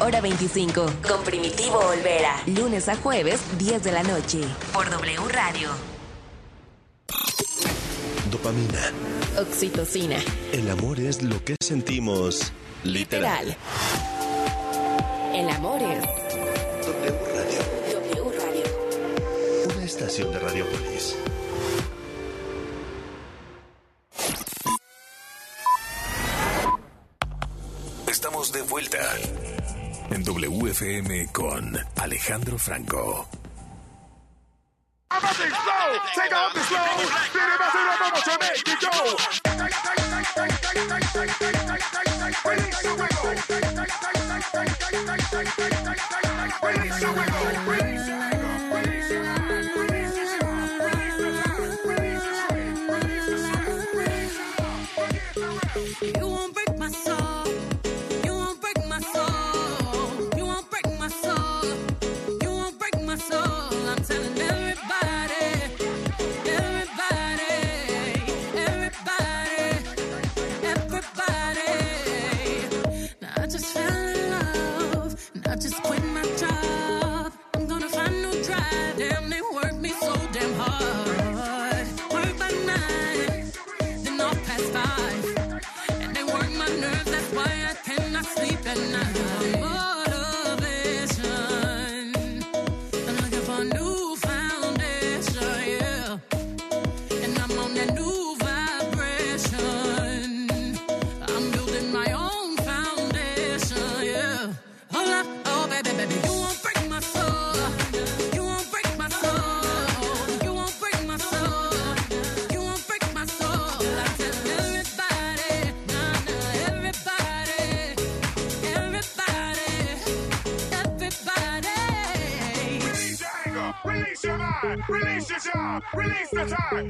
[0.00, 2.36] Hora 25, con Primitivo Olvera.
[2.46, 4.40] Lunes a jueves, 10 de la noche.
[4.72, 5.70] Por W Radio.
[8.30, 8.92] Dopamina.
[9.40, 10.16] Oxitocina.
[10.52, 12.52] El amor es lo que sentimos
[12.84, 13.56] literal.
[15.34, 16.00] El amor es
[16.86, 17.60] W Radio.
[18.00, 19.74] W Radio.
[19.74, 21.16] Una estación de Radiopolis.
[28.18, 28.98] Estamos de vuelta
[30.10, 33.28] en WFM con Alejandro Franco.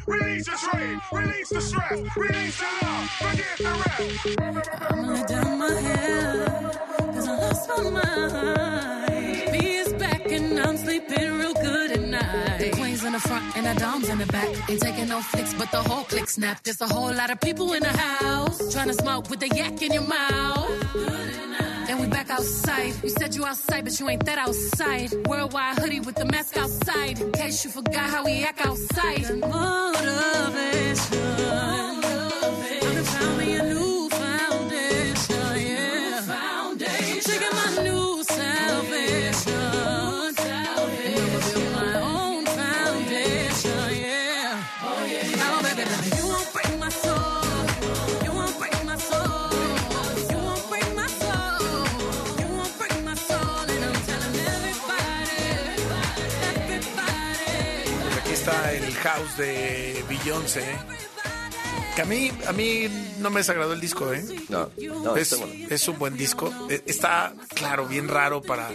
[0.06, 4.38] Release your trade, release the stress, release your love, forget the rest.
[4.90, 6.78] I'm gonna down my head,
[7.14, 9.52] cause I lost my mind.
[9.52, 12.58] B is back and I'm sleeping real good at night.
[12.58, 14.48] The queen's in the front and the dom's in the back.
[14.70, 16.62] Ain't taking no flicks, but the whole click snap.
[16.62, 19.80] There's a whole lot of people in the house trying to smoke with the yak
[19.82, 20.68] in your mouth.
[21.88, 22.92] And we back outside.
[23.02, 25.10] You said you outside, but you ain't that outside.
[25.26, 27.18] Worldwide hoodie with the mask outside.
[27.18, 29.87] In case you forgot how we act outside.
[58.98, 60.64] House de Beyoncé.
[61.96, 62.88] Que a mí, a mí
[63.18, 64.24] no me desagradó el disco, ¿eh?
[64.48, 64.70] No,
[65.02, 65.66] no, es, está bueno.
[65.68, 66.54] es un buen disco.
[66.70, 68.70] Eh, Está, claro, bien raro para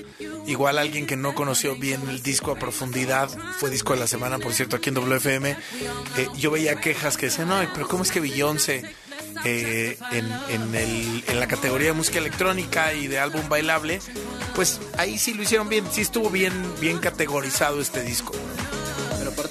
[0.46, 3.30] igual alguien que no conoció bien el disco a profundidad.
[3.60, 5.52] Fue disco de la semana, por cierto, aquí en WFM.
[6.18, 8.84] Eh, yo veía quejas que decían, no, pero ¿cómo es que Beyoncé
[9.46, 14.02] eh, en, en el- en la categoría de música electrónica y de álbum bailable?
[14.54, 16.52] Pues ahí sí lo hicieron bien, sí estuvo bien,
[16.82, 18.34] bien categorizado este disco.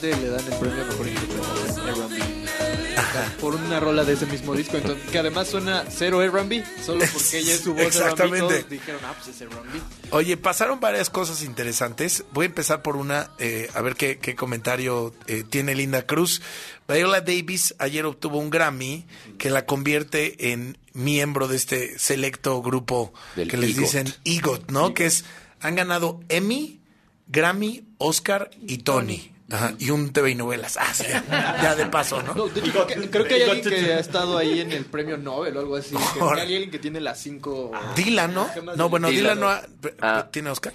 [0.03, 3.41] Aparte le dan el premio a mejor interpretación R&B.
[3.41, 7.39] Por una rola de ese mismo disco, entonces, que además suena cero R&B, solo porque
[7.39, 7.83] ella es su voz.
[7.85, 8.41] Exactamente.
[8.41, 9.81] Todos dijeron, ah, pues es R&B.
[10.11, 12.25] Oye, pasaron varias cosas interesantes.
[12.33, 16.43] Voy a empezar por una, eh, a ver qué, qué comentario eh, tiene Linda Cruz.
[16.89, 19.07] Viola Davis ayer obtuvo un Grammy
[19.39, 23.81] que la convierte en miembro de este selecto grupo Del que les EGOT.
[23.81, 24.95] dicen EGOT, ¿no?
[24.95, 25.25] Que es,
[25.61, 26.81] han ganado Emmy,
[27.29, 29.32] Grammy, Oscar y Tony.
[29.53, 30.79] Ajá, y un TV y novelas.
[30.81, 32.35] Ah, sí, ya, de paso, ¿no?
[32.35, 34.85] No, de hecho, creo que, creo que hay alguien que ha estado ahí en el
[34.87, 35.95] premio Nobel o algo así.
[36.35, 37.71] Que hay alguien que tiene las cinco.
[37.95, 38.49] Dylan, ¿no?
[38.77, 39.41] No, bueno, Dylan, Dylan.
[39.41, 39.63] no ha-
[40.01, 40.29] Ah.
[40.31, 40.73] ¿Tiene Oscar?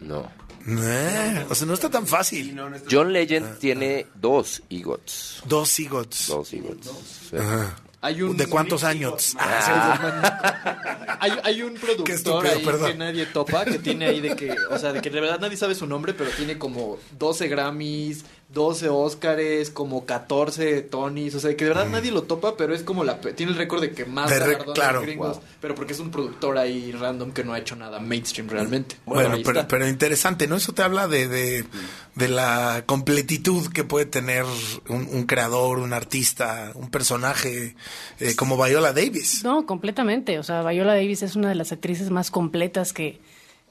[0.00, 0.30] No.
[0.66, 2.58] Eh, o sea, no está tan fácil.
[2.90, 5.42] John Legend tiene dos EGOTs.
[5.46, 6.26] Dos EGOTs.
[6.28, 6.90] Dos EGOTs.
[7.38, 7.76] Ajá.
[8.00, 9.34] Hay un ¿De cuántos años?
[11.20, 12.92] hay, hay un productor estúpido, ahí perdón.
[12.92, 15.56] que nadie topa, que tiene ahí de que, o sea, de que de verdad nadie
[15.56, 21.54] sabe su nombre, pero tiene como 12 Grammys, 12 Óscares, como 14 Tonys, o sea,
[21.56, 24.04] que de verdad nadie lo topa, pero es como la, tiene el récord de que
[24.04, 24.34] más Mm.
[24.34, 25.02] De re- claro.
[25.02, 25.44] gringos, Wow.
[25.60, 28.96] pero porque es un productor ahí random que no ha hecho nada mainstream realmente.
[29.06, 30.56] Bueno, ahí pero, pero interesante, ¿no?
[30.56, 31.64] Eso te habla de, de,
[32.14, 34.44] de la completitud que puede tener
[34.88, 37.74] un, un creador, un artista, un personaje
[38.20, 39.42] eh, como Viola Davis.
[39.44, 40.38] No, completamente.
[40.38, 43.20] O sea, Viola Davis es una de las actrices más completas que,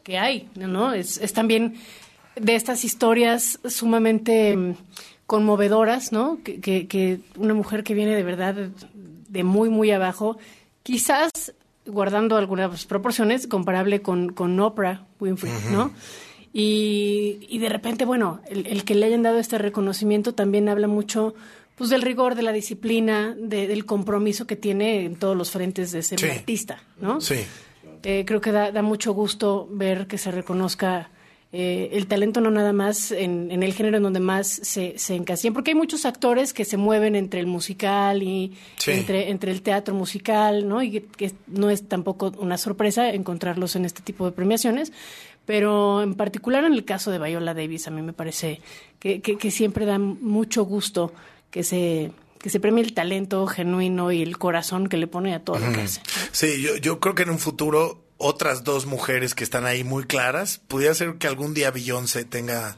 [0.03, 0.93] que hay, ¿no?
[0.93, 1.75] Es, es también
[2.35, 4.75] de estas historias sumamente mm,
[5.25, 6.39] conmovedoras, ¿no?
[6.43, 8.55] Que, que, que una mujer que viene de verdad
[8.93, 10.37] de muy, muy abajo,
[10.83, 11.31] quizás
[11.85, 15.91] guardando algunas proporciones, comparable con, con Oprah Winfrey, ¿no?
[16.53, 20.87] Y, y de repente, bueno, el, el que le hayan dado este reconocimiento también habla
[20.87, 21.35] mucho
[21.77, 25.91] pues del rigor, de la disciplina, de- del compromiso que tiene en todos los frentes
[25.93, 26.27] de ser Sí.
[26.27, 27.21] artista, ¿no?
[27.21, 27.35] Sí.
[28.03, 31.11] Eh, creo que da, da mucho gusto ver que se reconozca
[31.53, 35.15] eh, el talento no nada más en, en el género en donde más se, se
[35.15, 38.91] encasillan, porque hay muchos actores que se mueven entre el musical y Sí.
[38.91, 40.83] entre, entre el teatro musical, ¿no?
[40.83, 44.91] Y que, que no es tampoco una sorpresa encontrarlos en este tipo de premiaciones,
[45.45, 48.59] pero en particular en el caso de Viola Davis a mí me parece
[48.99, 51.13] que, que, que siempre da mucho gusto
[51.51, 55.39] que se que se premie el talento genuino y el corazón que le pone a
[55.43, 56.01] todo lo que hace.
[56.31, 60.05] Sí, yo, yo creo que en un futuro otras dos mujeres que están ahí muy
[60.05, 62.75] claras, pudiera ser que algún día Beyoncé tenga,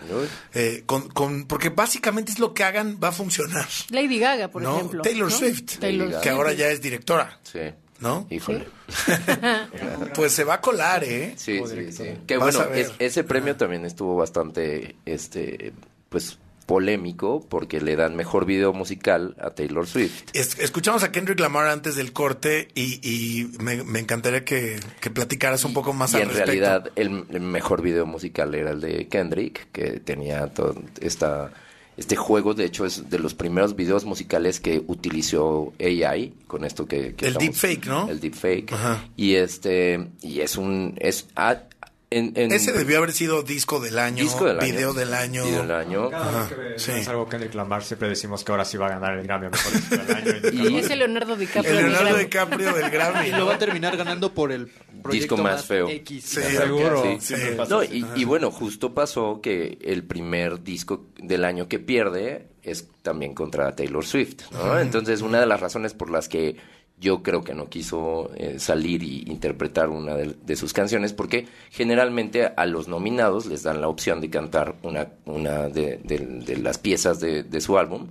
[0.53, 3.67] eh, con, con, porque básicamente es lo que hagan, va a funcionar.
[3.89, 4.75] Lady Gaga, por ¿no?
[4.77, 5.01] ejemplo.
[5.01, 5.37] Taylor ¿no?
[5.37, 7.37] Swift, Taylor que ahora ya es directora.
[7.43, 7.59] Sí.
[7.99, 8.27] ¿No?
[8.29, 8.65] Híjole.
[10.15, 11.33] Pues se va a colar, ¿eh?
[11.37, 12.03] Sí, sí, sí.
[12.25, 15.73] Que Vas bueno, es- ese premio también estuvo bastante, este,
[16.09, 16.37] pues,
[16.69, 20.21] polémico porque le dan mejor video musical a Taylor Swift.
[20.33, 25.09] Es- escuchamos a Kendrick Lamar antes del corte y, y me, me encantaría que, que
[25.09, 26.51] platicaras un poco más y al en respecto.
[26.51, 31.51] realidad el, el mejor video musical era el de Kendrick, que tenía todo esta,
[31.97, 36.85] este juego, de hecho es de los primeros videos musicales que utilizó AI, con esto
[36.85, 37.15] que...
[37.15, 38.09] que El estamos- deepfake, ¿no?
[38.11, 38.71] El deepfake.
[38.73, 39.05] Ajá.
[39.17, 40.93] Y este, y es un...
[40.99, 41.63] Es, ah,
[42.11, 44.65] en- en- Ese debió haber sido disco del año, Disco del año.
[44.73, 45.45] video del año.
[45.45, 46.09] Video del año.
[46.13, 46.91] Ajá, que sí.
[46.91, 49.49] es algo Kendrick Lamar, siempre decimos que ahora sí va a ganar el Grammy a
[49.51, 50.31] mejor disco del año.
[50.51, 51.69] y Y lo- ese Leonardo DiCaprio.
[51.71, 52.23] El del Leonardo Grammy.
[52.23, 53.27] DiCaprio del Grammy.
[53.27, 55.87] Y lo va a terminar ganando por el proyecto disco más feo.
[55.89, 56.23] X.
[56.25, 57.03] Sí, seguro.
[57.03, 57.17] Sí.
[57.21, 61.79] Siempre pasa No, y, y bueno, justo pasó que el primer disco del año que
[61.79, 64.79] pierde es también contra Taylor Swift, ¿no?
[64.79, 66.57] Entonces, una de las razones por las que
[66.99, 71.47] yo creo que no quiso eh, salir y interpretar una de, de sus canciones, porque
[71.71, 76.57] generalmente a los nominados les dan la opción de cantar una, una de, de- de
[76.57, 78.07] las piezas de, de su álbum,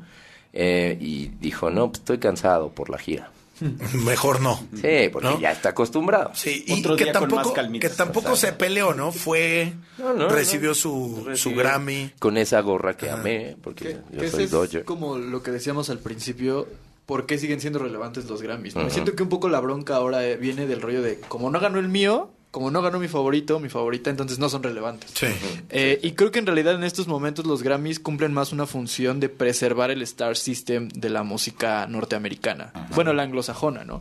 [0.52, 3.30] eh, y dijo, no, pues estoy cansado por la gira.
[4.04, 4.56] Mejor no.
[4.74, 5.40] Sí, porque ¿No?
[5.40, 6.30] ya está acostumbrado.
[6.32, 8.50] Sí, y Otro que día con más tampoco, calmitas, que tampoco o sea.
[8.50, 9.10] se peleó, ¿no?
[9.12, 10.74] Fue, No, no, recibió no.
[10.74, 12.12] su, su Grammy.
[12.20, 14.80] Con esa gorra que amé, porque Que- yo que soy ese Dodger.
[14.80, 16.68] es como lo que decíamos al principio,
[17.08, 18.76] ¿por qué siguen siendo relevantes los Grammys?
[18.76, 21.58] Me siento que un poco la bronca ahora eh, viene del rollo de, como no
[21.58, 25.10] ganó el mío, como no ganó mi favorito, mi favorita, entonces no son relevantes.
[25.14, 25.26] Sí.
[25.70, 29.20] Eh, y creo que en realidad en estos momentos los Grammys cumplen más una función
[29.20, 32.72] de preservar el Star System de la música norteamericana.
[32.94, 33.98] Bueno, la anglosajona, ¿no?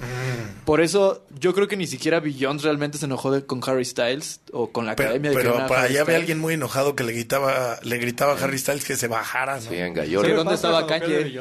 [0.66, 4.40] Por eso yo creo que ni siquiera Beyoncé realmente se enojó de- con Harry Styles
[4.54, 7.14] o con la Pero, academia de pero para allá había alguien muy enojado que le
[7.14, 9.62] gritaba, le gritaba a Harry Styles que se bajara, ¿no?
[9.62, 10.34] Sí, en Sí, Gallore.
[10.34, 11.40] ¿dónde pasa estaba Kanye?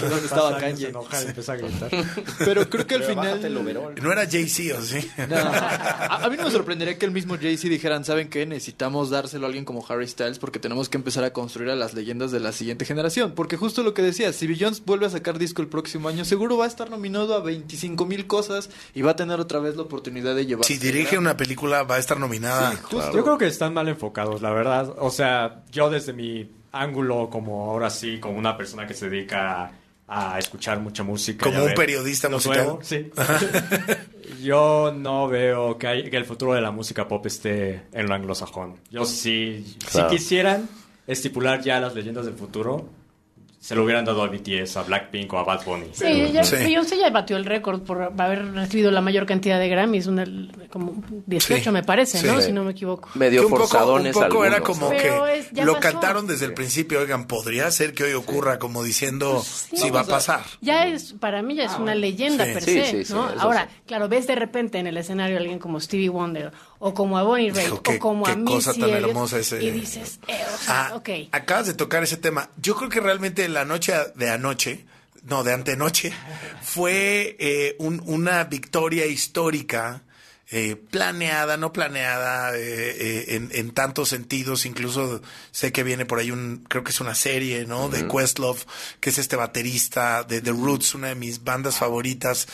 [0.00, 0.76] ¿dónde estaba Kanye?
[0.76, 1.90] Se enoja y empieza a gritar.
[2.38, 3.94] Pero creo que al final...
[4.02, 5.08] No era Jay-Z, ¿o sí?
[5.28, 8.46] No, a, a mí no me sorprendería que el mismo Jay-Z dijeran, ¿saben qué?
[8.46, 11.94] Necesitamos dárselo a alguien como Harry Styles porque tenemos que empezar a construir a las
[11.94, 13.32] leyendas de la siguiente generación.
[13.34, 16.56] Porque justo lo que decía, si Beyoncé vuelve a sacar disco el próximo año, seguro
[16.56, 19.82] va a estar nominado a 25 mil cosas y va a tener otra vez la
[19.82, 20.64] oportunidad de llevar.
[20.64, 22.80] Si dirige una película va a estar nominada.
[22.90, 24.94] Yo creo que están mal enfocados, la verdad.
[24.98, 29.62] O sea, yo desde mi ángulo, como ahora sí, como una persona que se dedica
[29.62, 29.72] a,
[30.06, 31.44] a escuchar mucha música.
[31.46, 32.58] Como un ver periodista musical.
[32.58, 33.10] nuevo, sí.
[34.42, 38.14] yo no veo que, hay- que el futuro de la música pop esté en lo
[38.14, 38.76] anglosajón.
[38.90, 40.10] Yo sí, Claro.
[40.10, 40.68] si quisieran
[41.06, 42.88] estipular ya las leyendas del futuro,
[43.64, 45.86] se lo hubieran dado a BTS, a Blackpink o a Bad Bunny.
[45.92, 46.56] Sí, ya, Sí.
[46.56, 50.26] Beyoncé ya batió el récord por haber recibido la mayor cantidad de Grammys, una,
[50.68, 52.26] como 18 Sí, me parece, sí.
[52.26, 52.36] ¿no?
[52.42, 52.48] Sí.
[52.48, 53.08] Si no me equivoco.
[53.14, 54.90] Medio Que un poco, un forzadones poco era como.
[54.90, 55.80] Pero que es- lo pasó.
[55.80, 57.00] cantaron desde el principio.
[57.00, 59.78] Oigan, podría ser que hoy ocurra, como diciendo Sí.
[59.78, 60.42] si va a pasar.
[60.60, 62.52] Ya es, para mí ya es una leyenda Sí.
[62.52, 63.22] per se, sí, sí, ¿no?
[63.38, 63.80] Ahora, sí.
[63.86, 67.22] claro, ves de repente en el escenario a alguien como Stevie Wonder o como a
[67.22, 70.18] Bonnie Raitt o qué- como qué a cosa Missy tan Elliott, hermosa ese- y dices,
[70.28, 71.08] eh, o sea, Ah, ok.
[71.32, 72.50] Acabas de tocar ese tema.
[72.60, 74.84] Yo creo que realmente la noche de anoche
[75.26, 76.12] no, de antenoche,
[76.62, 80.02] fue eh, un- una victoria histórica.
[80.50, 86.18] Eh, planeada, no planeada, eh, eh, en, en tantos sentidos, incluso sé que viene por
[86.18, 87.88] ahí un, creo que es una serie, ¿no?
[87.88, 88.06] De.
[88.06, 88.60] Questlove,
[89.00, 92.46] que es este baterista de The Roots, una de mis bandas favoritas,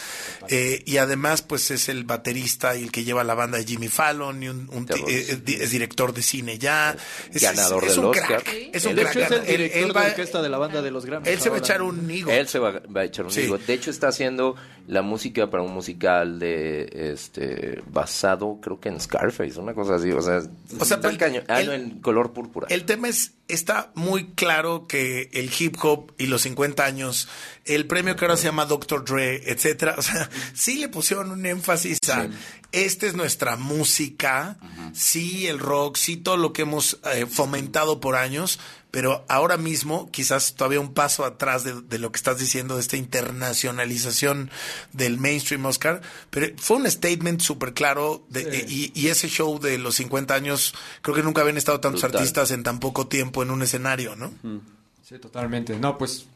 [0.48, 3.88] eh, y además pues es el baterista y el que lleva la banda de Jimmy
[3.88, 6.96] Fallon, y un, un ti- eh, es, di- es director de cine ya,
[7.32, 8.26] es, Ganador es- es del un Oscar.
[8.42, 9.16] crack, es un de crack.
[9.16, 11.28] hecho, es el director él va- de orquesta de la banda de los Grammys.
[11.28, 12.30] él se va a echar un higo.
[12.30, 13.42] Él se va, va a echar un Sí.
[13.42, 13.58] higo.
[13.58, 14.54] De hecho, está haciendo
[14.86, 20.10] la música para un musical de este basado, creo que en Scarface, una cosa así.
[20.12, 20.42] O sea,
[20.78, 21.44] O sea, el-.
[21.48, 22.66] Ah, el- no, en color púrpura.
[22.70, 27.28] El tema es, está muy claro que el hip hop y los 50 años,
[27.64, 29.04] el premio que ahora se llama Dr.
[29.04, 32.28] Dre, etcétera, o sea, sí le pusieron un énfasis a,
[32.72, 34.58] esta es nuestra música,
[34.92, 38.60] sí el rock, sí todo lo que hemos eh, fomentado por años,
[38.90, 42.80] pero ahora mismo quizás todavía un paso atrás de, de lo que estás diciendo, de
[42.80, 44.50] esta internacionalización
[44.92, 49.58] del mainstream Oscar, pero fue un statement súper claro de- eh, y, y ese show
[49.60, 52.16] de los 50 años, creo que nunca habían estado tantos Total.
[52.18, 54.32] artistas en tan poco tiempo en un escenario, ¿no?
[55.02, 55.78] Sí, totalmente.
[55.78, 56.26] No, pues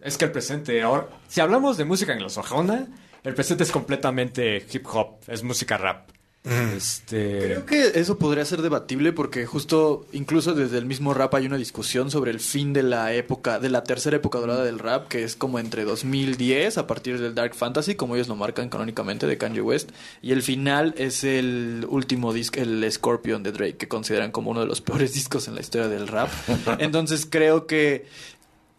[0.00, 2.86] es que el presente, ahora, si hablamos de música anglosajona,
[3.22, 6.10] el presente es completamente hip hop, es música rap.
[6.44, 11.46] Este, Creo que eso podría ser debatible porque justo incluso desde el mismo rap hay
[11.46, 15.08] una discusión sobre el fin de la época, de la tercera época dorada del rap,
[15.08, 19.26] que es como entre 2010 a partir del Dark Fantasy, como ellos lo marcan canónicamente
[19.26, 23.88] de Kanye West, y el final es el último disco, el Scorpion de Drake, que
[23.88, 26.28] consideran como uno de los peores discos en la historia del rap.
[26.78, 28.04] Entonces creo que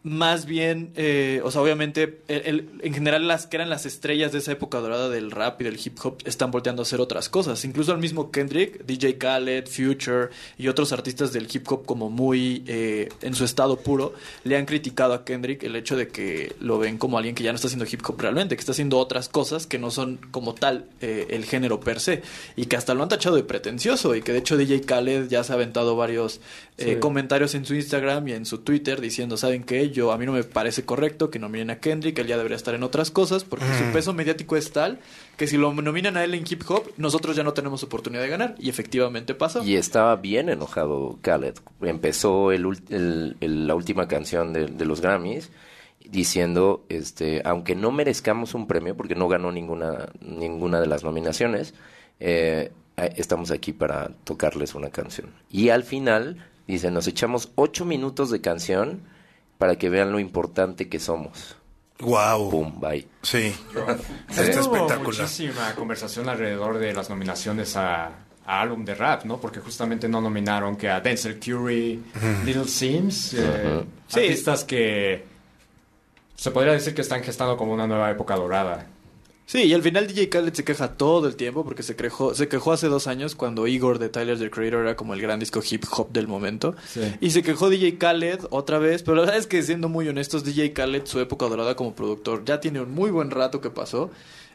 [0.06, 4.38] más bien, eh, o sea, obviamente, el- en general las que eran las estrellas de
[4.38, 7.66] esa época dorada del rap y del hip hop están volteando a hacer otras cosas.
[7.66, 10.30] Incluso el mismo Kendrick, DJ Khaled, Future
[10.60, 14.68] y otros artistas del hip hop como muy eh, en su estado puro, le han
[14.68, 17.66] criticado a Kendrick el hecho de que lo ven como alguien que ya no está
[17.68, 21.26] haciendo hip hop realmente, que está haciendo otras cosas que no son como tal eh,
[21.32, 22.22] el género per se
[22.56, 25.43] y que hasta lo han tachado de pretencioso y que de hecho DJ Khaled ya
[25.43, 26.41] se ha aventado varios
[26.78, 26.99] eh, Sí.
[26.99, 29.91] comentarios en su Instagram y en su Twitter diciendo, ¿saben qué?
[29.91, 32.76] Yo a mí no me parece correcto que nominen a Kendrick, él ya debería estar
[32.76, 33.78] en otras cosas porque Mm.
[33.88, 34.99] su peso mediático es tal
[35.38, 38.28] que si lo nominan a él en hip hop, nosotros ya no tenemos oportunidad de
[38.30, 39.63] ganar y efectivamente pasó.
[39.63, 41.55] Y estaba bien enojado Khaled.
[41.82, 45.51] Empezó el, el- el- la última canción de, de los Grammys
[46.09, 51.73] diciendo, este, aunque no merezcamos un premio porque no ganó ninguna ninguna de las nominaciones,
[52.19, 52.71] eh,
[53.15, 55.32] estamos aquí para tocarles una canción.
[55.49, 59.01] Y al final dice, nos echamos ocho minutos de canción
[59.57, 61.55] para que vean lo importante que somos.
[61.99, 62.49] Wow.
[62.49, 63.07] Pum, bye.
[63.22, 63.55] Sí.
[64.30, 64.99] Está Está espectacular.
[65.22, 68.07] muchísima conversación alrededor de las nominaciones a,
[68.45, 69.38] a álbum de rap, ¿no?
[69.39, 72.45] Porque justamente no nominaron que a Denzel Curry, Ujú.
[72.45, 73.84] Little Sims, eh.
[74.07, 74.20] Sí.
[74.20, 75.26] artistas que
[76.36, 78.86] se podría decir que están gestando como una nueva época dorada.
[79.48, 82.48] Sí, y al final DJ Khaled se queja todo el tiempo porque se quejó, se
[82.48, 85.62] quejó hace dos años cuando Igor de Tyler the Creator era como el gran disco
[85.70, 86.76] hip hop del momento.
[87.22, 90.43] Y se quejó DJ Khaled otra vez, pero la verdad es que siendo muy honestos,
[90.43, 94.10] DJ Khaled, su época dorada como productor, ya tiene un muy buen rato que pasó.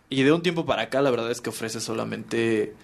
[0.09, 2.75] Y de un tiempo para acá, la verdad es que ofrece solamente,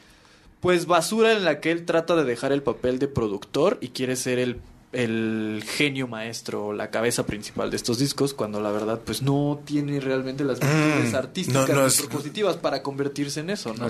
[0.61, 4.15] pues, basura en la que él trata de dejar el papel de productor y quiere
[4.15, 4.61] ser el,
[4.97, 10.01] el genio maestro, la cabeza principal de estos discos, cuando la verdad, pues, no tiene
[10.01, 13.89] realmente las virtudes Mm, artísticas no, es- para convertirse en eso, ¿no?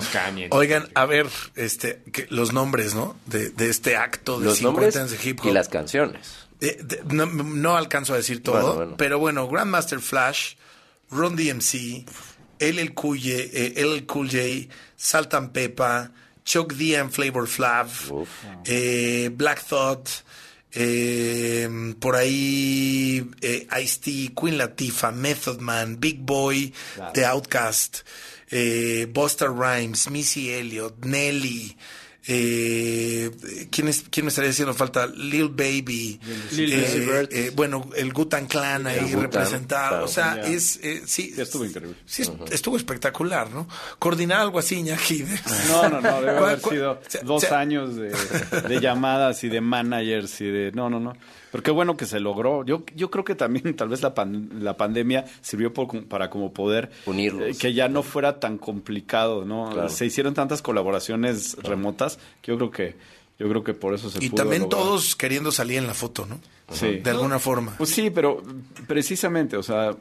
[0.51, 3.15] Oigan, a ver, este, que- los nombres, ¿no?
[3.25, 5.47] De, de este acto de Los 50 nombres años de hip hop.
[5.47, 6.27] y las canciones.
[6.59, 8.95] Eh, de- no, no alcanzo a decir todo, Bueno, bueno.
[8.97, 10.55] pero bueno, Grandmaster Flash,
[11.11, 12.05] Run DMC,
[12.59, 16.11] LL Cool J, eh, LL Cool J, Salt and Peppa,
[16.43, 17.87] Chuck D and Flavor Flav,
[18.65, 20.09] eh, Black Thought,
[20.79, 21.67] eh,
[21.99, 27.13] por ahí eh, Ice-T, Queen Latifah, Method Man, Big Boy, Claro.
[27.13, 28.03] The Outcast,
[28.51, 31.75] eh, Buster Rhymes, Missy Elliott, Nelly,
[32.29, 33.31] eh,
[33.71, 35.07] ¿quién, es, ¿quién me estaría haciendo falta?
[35.07, 36.19] Lil Baby,
[36.51, 40.05] Lil eh, eh, bueno, el Gutan Clan ahí Wu-Tang, representado, claro.
[40.05, 40.41] o sea, Ya.
[40.43, 41.95] es, eh, sí, estuvo increíble.
[42.05, 43.67] sí, es- estuvo espectacular, ¿no?
[43.99, 45.23] Coordinar algo así, Iñaki.
[45.69, 48.09] No, no, no, debe ¿Cuál- haber sido dos o sea, años de,
[48.67, 50.71] de llamadas y de managers y de...
[50.73, 51.13] No, no, no.
[51.51, 52.65] Pero qué bueno que se logró.
[52.65, 56.53] Yo, yo creo que también tal vez la, pan- la pandemia sirvió por- para como
[56.53, 56.91] poder...
[57.05, 57.55] Unirlos.
[57.55, 59.69] eh, que ya no fuera tan complicado, ¿no?
[59.71, 59.89] Claro.
[59.89, 63.17] Se hicieron tantas colaboraciones remotas que yo creo que...
[63.39, 64.81] Yo creo que por eso se Y pudo también lograr.
[64.81, 66.39] todos queriendo salir en la foto, ¿no?
[66.71, 66.95] Sí.
[66.97, 67.75] De alguna forma.
[67.77, 68.41] Pues sí, pero
[68.87, 69.95] precisamente, o sea,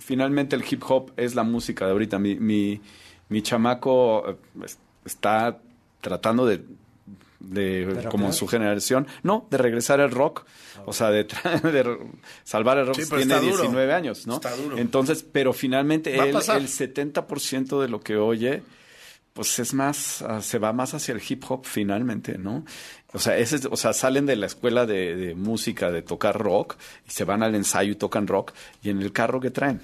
[0.00, 2.18] finalmente el hip hop es la música de ahorita.
[2.18, 2.80] Mi, mi,
[3.28, 5.58] mi chamaco eh, es- está
[6.00, 6.64] tratando de
[7.50, 10.44] de, como su generación, no, de regresar el rock,
[10.86, 11.26] o sea, de,
[12.44, 13.56] salvar el rock, Sí, tiene está duro.
[13.62, 14.34] 19 años, ¿no?
[14.36, 14.78] Está duro.
[14.78, 18.62] Entonces, pero finalmente él, el 70% de lo que oye,
[19.32, 22.64] pues es más, ah, se va más hacia el hip hop finalmente, ¿no?
[23.12, 26.38] O sea, ese es- o sea, salen de la escuela de, de música, de tocar
[26.38, 26.76] rock,
[27.06, 29.80] y se van al ensayo y tocan rock, y en el carro que traen,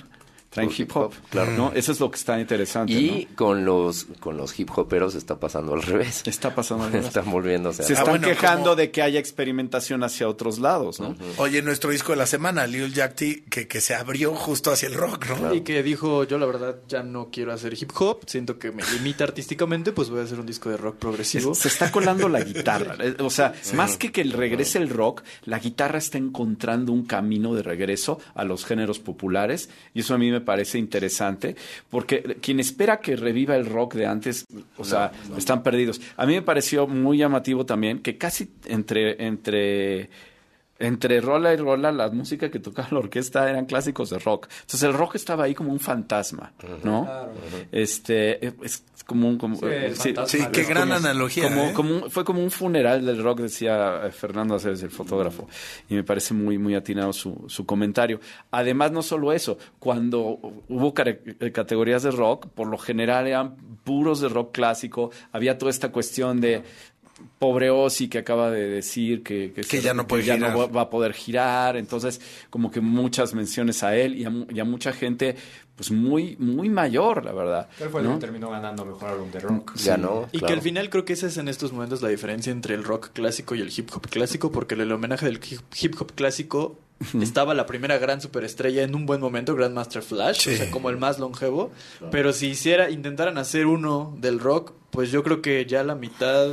[0.51, 1.53] traen hip hop, claro.
[1.53, 1.73] ¿no?
[1.75, 5.75] Eso es lo que está interesante, Y con los con los hip hoperos está pasando
[5.75, 6.23] al revés.
[6.27, 7.07] Está pasando al revés.
[7.09, 11.01] Están volviéndose a- Se Ah, están bueno, quejando de que haya experimentación hacia otros lados,
[11.01, 11.15] ¿no?
[11.39, 14.95] Oye, nuestro disco de la semana, Lil Yachty, que, que se abrió justo hacia el
[14.95, 15.55] rock, ¿no?
[15.55, 18.83] Y que dijo, yo la verdad ya no quiero hacer hip hop, siento que me
[18.93, 21.55] limita artísticamente, pues voy a hacer un disco de rock progresivo.
[21.55, 22.97] Se está colando la guitarra.
[23.21, 27.55] O sea, más que que el regrese el rock, la guitarra está encontrando un camino
[27.55, 31.57] de regreso a los géneros populares y eso a mí me parece interesante
[31.89, 36.01] porque quien espera que reviva el rock de antes, o sea, están perdidos.
[36.17, 40.11] A mí me pareció muy llamativo también que casi entre entre
[40.81, 44.49] entre rola y rola, la música que tocaba la orquesta eran clásicos de rock.
[44.63, 46.53] Entonces el rock estaba ahí como un fantasma,
[46.83, 47.07] ¿no?
[47.71, 51.73] Este es como un como, Sí, eh, fantasma Sí, qué gran como- analogía, como- ¿eh?
[51.75, 55.49] como un- fue como un funeral del rock, decía eh, Fernando Aceves, el fotógrafo.
[55.89, 58.21] Y me parece muy, muy atinado su, su comentario.
[58.51, 64.29] Además, no solo eso, cuando hubo categorías de rock, por lo general eran puros de
[64.29, 65.11] rock clásico.
[65.33, 66.63] Había toda esta cuestión de
[67.39, 70.59] pobre Ozzy que acaba de decir que, Que ya no puede ya girar.
[70.59, 71.77] va, va a poder girar.
[71.77, 75.37] Entonces, como que muchas menciones a él y a, mu- y a mucha gente,
[75.77, 77.69] pues muy, muy mayor, la verdad.
[77.81, 79.73] Él fue el que terminó ganando mejor álbum de rock.
[79.85, 82.75] Ganó, Y que al final creo que esa es en estos momentos la diferencia entre
[82.75, 85.95] el rock clásico y el hip hop clásico, porque en el homenaje del hip hip
[85.99, 86.79] hop clásico
[87.23, 90.51] estaba la primera gran superestrella en un buen momento, Grandmaster Flash, Sí.
[90.53, 91.71] o sea, como el más longevo.
[92.11, 96.49] Pero si hiciera, intentaran hacer uno del rock, pues yo creo que ya la mitad.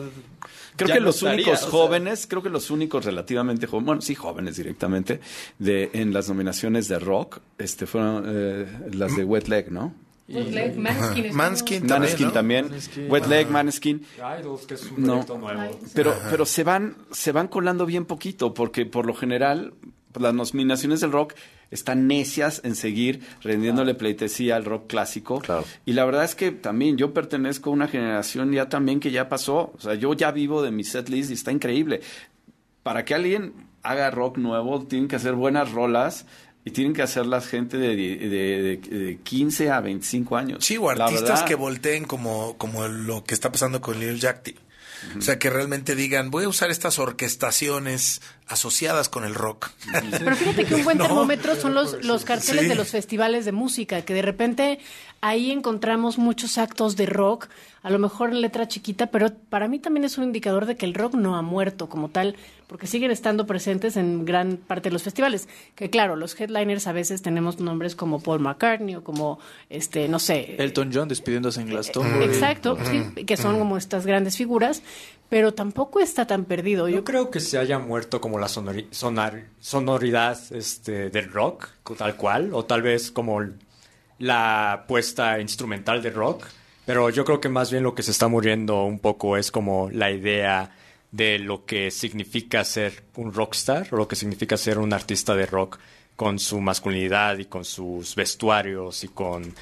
[0.78, 3.86] Creo ya que no los estaría, únicos sea, jóvenes, creo que los únicos relativamente jóvenes,
[3.86, 5.20] bueno, sí jóvenes directamente,
[5.60, 9.94] de en las nominaciones de rock, este fueron eh, las de Wet Leg, ¿no?
[10.30, 12.32] Wet Leg, Maneskin estuvo- Manskin también, Maneskin ¿no?
[12.34, 13.12] también, Maneskin.
[13.12, 14.06] Wet Leg, Maneskin.
[14.40, 15.80] Idols, que es un No, nuevo.
[15.94, 19.74] pero, pero se van, se van colando bien poquito, porque por lo general
[20.20, 21.34] las nominaciones del rock
[21.72, 25.42] están necias en seguir rendiéndole pleitesía al rock clásico.
[25.86, 29.28] Y la verdad es que también yo pertenezco a una generación ya también que ya
[29.30, 29.74] pasó.
[29.76, 32.02] O sea, yo ya vivo de mi setlist y está increíble.
[32.84, 33.54] Para que alguien
[33.84, 36.26] haga rock nuevo, tienen que hacer buenas rolas.
[36.66, 40.66] Y tienen que hacerlas gente de, de, de- de 15 a 25 años.
[40.66, 41.46] Sí, o artistas verdad.
[41.46, 44.54] que volteen como, como lo que está pasando con Lil Yachty.
[45.18, 49.70] O sea, que realmente digan, voy a usar estas orquestaciones asociadas con el rock.
[50.12, 51.06] Pero fíjate que un buen No.
[51.06, 52.70] termómetro son los, los carteles Sí.
[52.70, 54.80] de los festivales de música, que de repente
[55.22, 57.48] ahí encontramos muchos actos de rock,
[57.84, 60.86] a lo mejor en letra chiquita, pero para mí también es un indicador de que
[60.86, 62.36] el rock no ha muerto como tal,
[62.68, 65.48] porque siguen estando presentes en gran parte de los festivales.
[65.76, 69.40] Que claro, los headliners a veces tenemos nombres como Paul McCartney o como,
[69.70, 72.26] este, no sé, Elton John despidiéndose en Glastonbury.
[72.26, 74.82] Exacto, sí, que son como estas grandes figuras,
[75.30, 76.88] pero tampoco está tan perdido.
[76.88, 81.70] Yo Yo creo que se haya muerto como la sonori- sonar- sonoridad este, del rock,
[81.98, 83.42] tal cual, o tal vez como
[84.20, 86.46] la puesta instrumental de rock,
[86.86, 89.90] pero yo creo que más bien lo que se está muriendo un poco es como
[89.92, 90.72] la idea
[91.12, 95.46] de lo que significa ser un rockstar, o lo que significa ser un artista de
[95.46, 95.78] rock
[96.16, 99.54] con su masculinidad y con sus vestuarios y con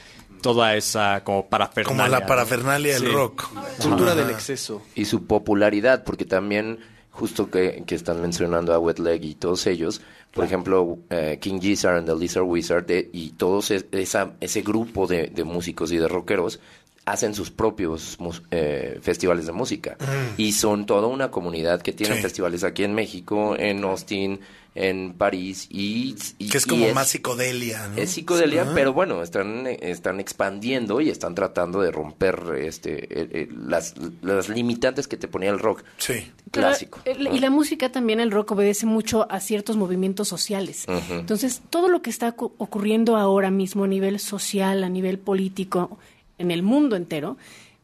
[0.46, 2.04] toda esa como parafernalia.
[2.06, 3.08] Como la parafernalia del Sí.
[3.08, 3.50] rock.
[3.82, 4.22] Cultura Ajá.
[4.22, 4.82] del exceso.
[4.93, 6.80] y su popularidad, porque también,
[7.10, 11.60] justo que, que están mencionando a Wet Leg y todos ellos, por ejemplo, eh, King
[11.60, 15.91] Gizzard and the Lizard Wizard eh, y todos es- esa, ese grupo de, de músicos
[15.91, 16.60] y de rockeros
[17.06, 18.18] hacen sus propios
[18.51, 20.34] eh, festivales de música Mm.
[20.41, 22.24] y son toda una comunidad que tienen Sí.
[22.24, 24.39] festivales aquí en México, en Austin,
[24.74, 27.97] en París y, y- Que es y como más psicodelia, ¿no?
[28.01, 28.72] es psicodelia, Ah.
[28.76, 33.93] pero bueno, están, eh, están expandiendo y están tratando de romper este eh, eh, las,
[34.22, 36.30] las limitantes que te ponía el rock Sí.
[36.51, 36.99] clásico.
[37.06, 40.86] El- y la música también, el rock obedece mucho a ciertos movimientos sociales.
[41.12, 45.97] Entonces, todo lo que está cu- ocurriendo ahora mismo a nivel social, a nivel político,
[46.38, 47.38] en el mundo entero,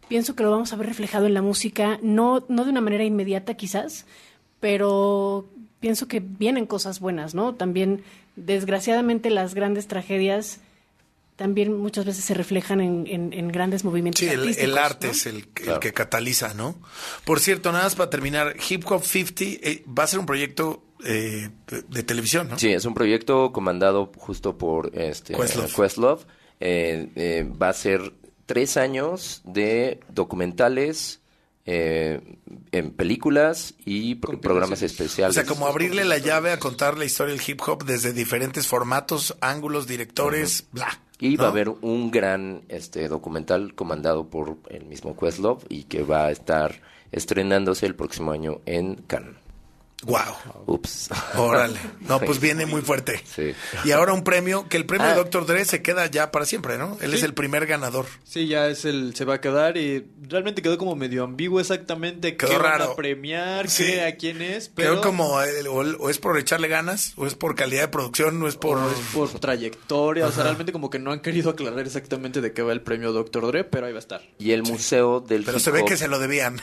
[0.07, 3.03] pienso que lo vamos a ver reflejado en la música, no, no de una manera
[3.03, 4.05] inmediata quizás,
[4.59, 5.47] pero
[5.79, 7.55] pienso que vienen cosas buenas, ¿no?
[7.55, 8.03] También,
[8.35, 10.59] desgraciadamente, las grandes tragedias
[11.35, 15.07] también muchas veces se reflejan en, en- en grandes movimientos Sí, el, artísticos, el arte
[15.07, 15.11] ¿no?
[15.13, 15.35] es el,
[15.65, 16.75] el que cataliza, ¿no?
[17.25, 20.83] Por cierto, nada más para terminar, Hip Hop 50 eh, va a ser un proyecto
[21.03, 21.49] eh,
[21.89, 22.59] de, televisión, ¿no?
[22.59, 25.73] Sí, es un proyecto comandado justo por este Questlove.
[25.73, 26.25] Questlove.
[26.59, 28.13] Eh, eh, va a ser
[28.53, 31.19] tres años de documentales
[31.65, 32.19] eh,
[32.71, 35.35] en películas y pro- programas O especiales.
[35.35, 39.37] sea, como abrirle la llave a contar la historia del hip hop desde diferentes formatos,
[39.41, 40.99] ángulos, directores, bla.
[41.19, 46.01] Y va a haber un gran este documental comandado por el mismo Questlove y que
[46.03, 46.81] va a estar
[47.11, 49.35] estrenándose el próximo año en Cannes.
[50.03, 50.65] Wow.
[50.65, 51.09] Ups.
[51.35, 51.79] Órale.
[52.01, 53.21] No, pues viene muy fuerte.
[53.35, 53.53] Sí.
[53.85, 55.09] Y ahora un premio, que el premio Ah.
[55.11, 55.45] de Dr.
[55.45, 56.97] Dre se queda ya para siempre, ¿no?
[57.01, 58.05] Él es el primer ganador.
[58.23, 62.35] Sí, ya es el, se va a quedar y realmente quedó como medio ambiguo exactamente
[62.35, 62.83] Quedó qué van raro.
[62.91, 63.85] a premiar, Sí.
[63.85, 67.27] qué, a quién es, pero Creo como, eh, o, o es por echarle ganas, o
[67.27, 68.77] es por calidad de producción, o es por...
[68.79, 72.53] o es por trayectoria, o sea, realmente como que no han querido aclarar exactamente de
[72.53, 73.45] qué va el premio Dr.
[73.47, 74.21] Dre, pero ahí va a estar.
[74.39, 76.59] Y el museo del Pero hip se ve hop- que se lo debían.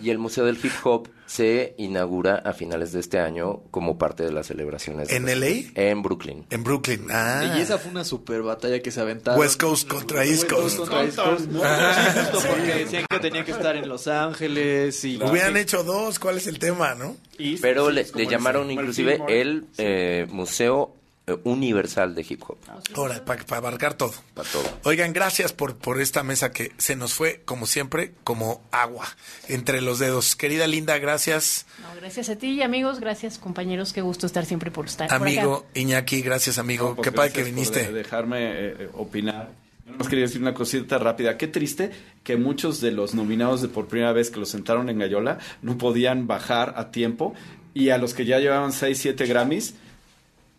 [0.00, 4.22] y el museo del hip hop se inaugura a finales de este año como parte
[4.24, 5.08] de las celebraciones.
[5.08, 5.70] de ¿En LA?
[5.74, 6.46] En Brooklyn.
[6.50, 7.06] En Brooklyn.
[7.10, 7.54] Ah.
[7.56, 9.40] Y esa fue una super batalla que se aventaron.
[9.40, 10.78] West Coast contra East Coast.
[10.78, 11.46] contra East Coast.
[11.50, 12.46] Sí, justo Sí.
[12.48, 15.16] porque decían que tenía que estar en Los Ángeles y...
[15.22, 17.16] Hubieran hecho dos, ¿cuál es el tema, no?
[17.60, 20.95] Pero le, le llamaron inclusive el eh, Museo
[21.44, 22.58] Universal de Hip Hop.
[22.94, 24.12] Ahora, para abarcar todo.
[24.34, 24.62] Para todo.
[24.84, 29.06] Oigan, gracias por, por esta mesa que se nos fue, como siempre, como agua
[29.48, 30.36] entre los dedos.
[30.36, 31.66] Querida Linda, gracias.
[31.82, 35.08] No, gracias a ti y amigos, gracias compañeros, qué gusto estar siempre por estar.
[35.08, 35.24] por acá.
[35.24, 36.90] Amigo Iñaki, gracias, amigo.
[36.90, 37.92] No, pues Qué padre que gracias por viniste.
[37.92, 39.50] de- dejarme eh, eh, opinar.
[39.84, 41.36] Yo nomás quería decir una cosita rápida.
[41.36, 41.90] Qué triste
[42.24, 45.78] que muchos de los nominados de por primera vez que los sentaron en Gallola no
[45.78, 47.34] podían bajar a tiempo
[47.74, 49.74] y a los que ya llevaban 6, 7 Grammys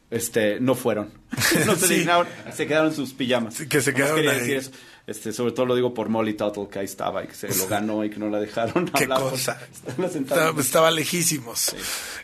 [0.10, 1.12] este no fueron.
[1.66, 1.93] no se Sí.
[1.99, 3.58] dignaron, se quedaron sus pijamas.
[3.70, 4.39] que se quedaron quería ahí.
[4.39, 4.72] decir eso.
[5.08, 7.68] Este, sobre todo lo digo por Molly Tuttle, que ahí estaba y que se lo
[7.70, 9.22] ganó y que no la dejaron Qué hablar.
[9.22, 9.58] cosa.
[10.14, 10.60] Estaba.
[10.62, 11.74] Estaba, lejísimos.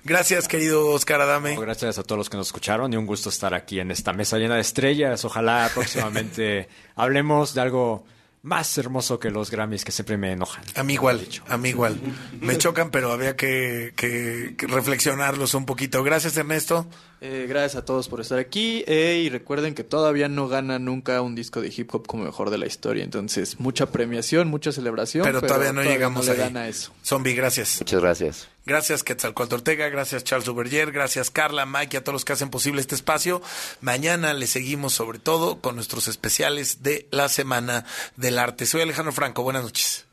[0.03, 1.57] Gracias, querido Oscar Adame.
[1.57, 4.37] Gracias a todos los que nos escucharon y un gusto estar aquí en esta mesa
[4.37, 5.23] llena de estrellas.
[5.23, 8.05] Ojalá próximamente hablemos de algo
[8.41, 10.65] más hermoso que los Grammys que siempre me enojan.
[10.75, 11.97] A mí igual, a mí igual.
[12.41, 16.03] Me chocan, pero había que, que- que reflexionarlos un poquito.
[16.03, 16.85] Gracias, Ernesto.
[17.25, 21.21] Eh, gracias a todos por estar aquí eh, y recuerden que todavía no gana nunca
[21.21, 23.01] un disco de hip hop como mejor de la historia.
[23.01, 25.23] Entonces, mucha premiación, mucha celebración.
[25.23, 26.37] Pero, todavía no llegamos no ahí.
[26.37, 26.91] le gana eso.
[27.01, 27.77] Zombie, gracias.
[27.79, 28.49] Muchas gracias.
[28.65, 29.87] Gracias, Quetzalcoatl Ortega.
[29.87, 30.91] Gracias, Charles Uberger.
[30.91, 33.41] Gracias, Carla, Mike y a todos los que hacen posible este espacio.
[33.79, 37.85] Mañana le seguimos, sobre todo, con nuestros especiales de la Semana
[38.17, 38.65] del Arte.
[38.65, 39.43] Soy Alejandro Franco.
[39.43, 40.03] Buenas noches.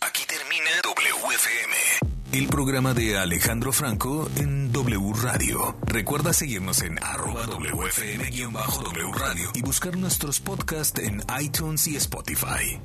[0.00, 1.75] Aquí termina WFM.
[2.32, 5.76] El programa de Alejandro Franco en W Radio.
[5.86, 12.78] Recuerda seguirnos en arroba WFM-W Radio y buscar nuestros podcasts en iTunes y Spotify.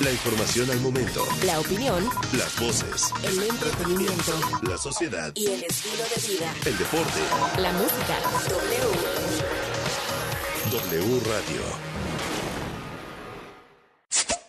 [0.00, 1.24] La información al momento.
[1.44, 3.10] La opinión, Las voces.
[3.24, 4.32] el entretenimiento
[4.62, 5.32] La sociedad.
[5.34, 6.54] y el estilo de vida.
[6.66, 7.20] El deporte.
[7.60, 8.18] La música.
[10.70, 11.00] W.
[11.00, 11.85] W Radio.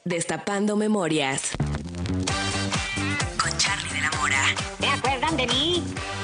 [0.07, 1.51] Destapando memorias.
[3.37, 4.41] Con Charlie de la Mora.
[4.79, 5.83] ¿Se acuerdan de mí?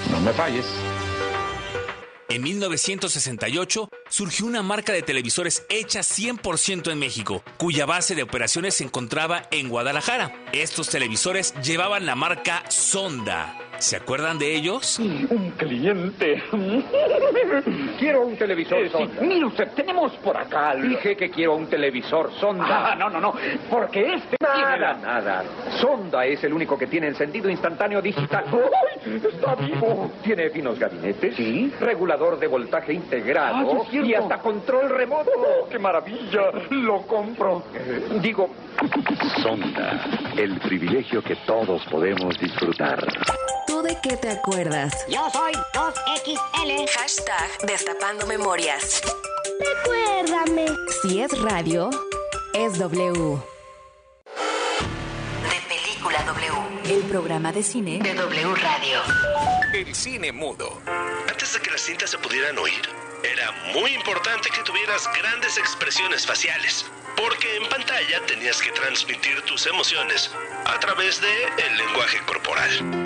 [0.09, 0.65] No me falles.
[2.29, 8.75] En 1968 surgió una marca de televisores hecha 100% en México, cuya base de operaciones
[8.75, 10.33] se encontraba en Guadalajara.
[10.53, 13.59] Estos televisores llevaban la marca Sonda.
[13.83, 14.97] ¿Se acuerdan de ellos?
[14.97, 16.41] Un cliente.
[17.99, 19.21] quiero un televisor sonda.
[19.21, 20.73] mire usted, tenemos por acá.
[20.75, 22.93] Dije que quiero un televisor sonda.
[22.93, 23.33] Ah, no, no, no.
[23.69, 24.37] Porque este.
[24.41, 25.43] Nada, nada.
[25.81, 28.45] Sonda es el único que tiene encendido instantáneo digital.
[28.53, 29.21] ¡Ay!
[29.21, 30.13] Está vivo.
[30.23, 31.35] Tiene finos gabinetes.
[31.35, 31.69] Sí.
[31.81, 33.81] Regulador de voltaje integrado.
[33.81, 35.29] Ah, sí, y hasta control remoto.
[35.69, 36.51] ¡Qué maravilla!
[36.69, 37.63] Lo compro.
[38.21, 38.49] digo.
[39.41, 40.05] Sonda,
[40.37, 43.05] el privilegio que todos podemos disfrutar.
[43.73, 44.93] ¿Tú de qué te acuerdas?
[45.09, 46.87] Yo soy 2XL.
[46.95, 49.01] Hashtag Destapando memorias.
[49.59, 50.67] Recuérdame.
[51.01, 51.89] Si es radio,
[52.53, 53.39] es W.
[55.49, 56.53] De Película W.
[56.85, 59.01] El programa de cine de W Radio.
[59.73, 60.79] El cine mudo.
[61.27, 62.87] Antes de que las cintas se pudieran oír,
[63.23, 66.85] era muy importante que tuvieras grandes expresiones faciales,
[67.17, 70.29] porque en pantalla tenías que transmitir tus emociones
[70.65, 73.02] a través de el lenguaje corporal.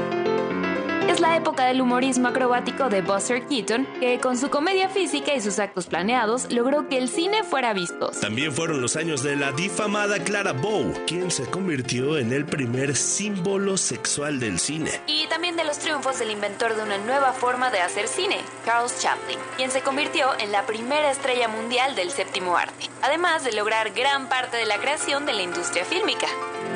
[1.17, 5.41] Es la época del humorismo acrobático de Buster Keaton, que con su comedia física y
[5.41, 8.11] sus actos planeados logró que el cine fuera visto.
[8.21, 12.95] También fueron los años de la difamada Clara Bow, quien se convirtió en el primer
[12.95, 14.91] símbolo sexual del cine.
[15.07, 19.01] Y también de los triunfos del inventor de una nueva forma de hacer cine, Charles
[19.01, 23.89] Chaplin, quien se convirtió en la primera estrella mundial del séptimo arte, además de lograr
[23.89, 26.27] gran parte de la creación de la industria fílmica.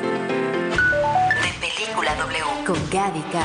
[0.02, 2.42] De Película W.
[2.66, 3.44] Con Gaby K.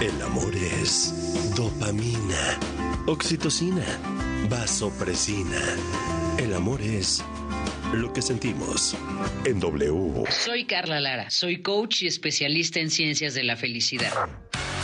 [0.00, 2.58] El amor es dopamina,
[3.06, 3.84] oxitocina,
[4.48, 5.60] vasopresina.
[6.38, 7.22] El amor es
[7.92, 8.96] lo que sentimos
[9.44, 10.24] en W.
[10.30, 14.12] Soy Carla Lara, soy coach y especialista en ciencias de la felicidad.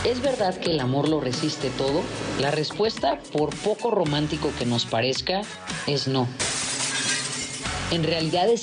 [0.05, 2.05] ¿Es verdad que el amor lo resiste todo?
[2.41, 5.41] La respuesta, por poco romántico que nos parezca,
[5.87, 6.29] es no.
[7.91, 8.57] En realidad es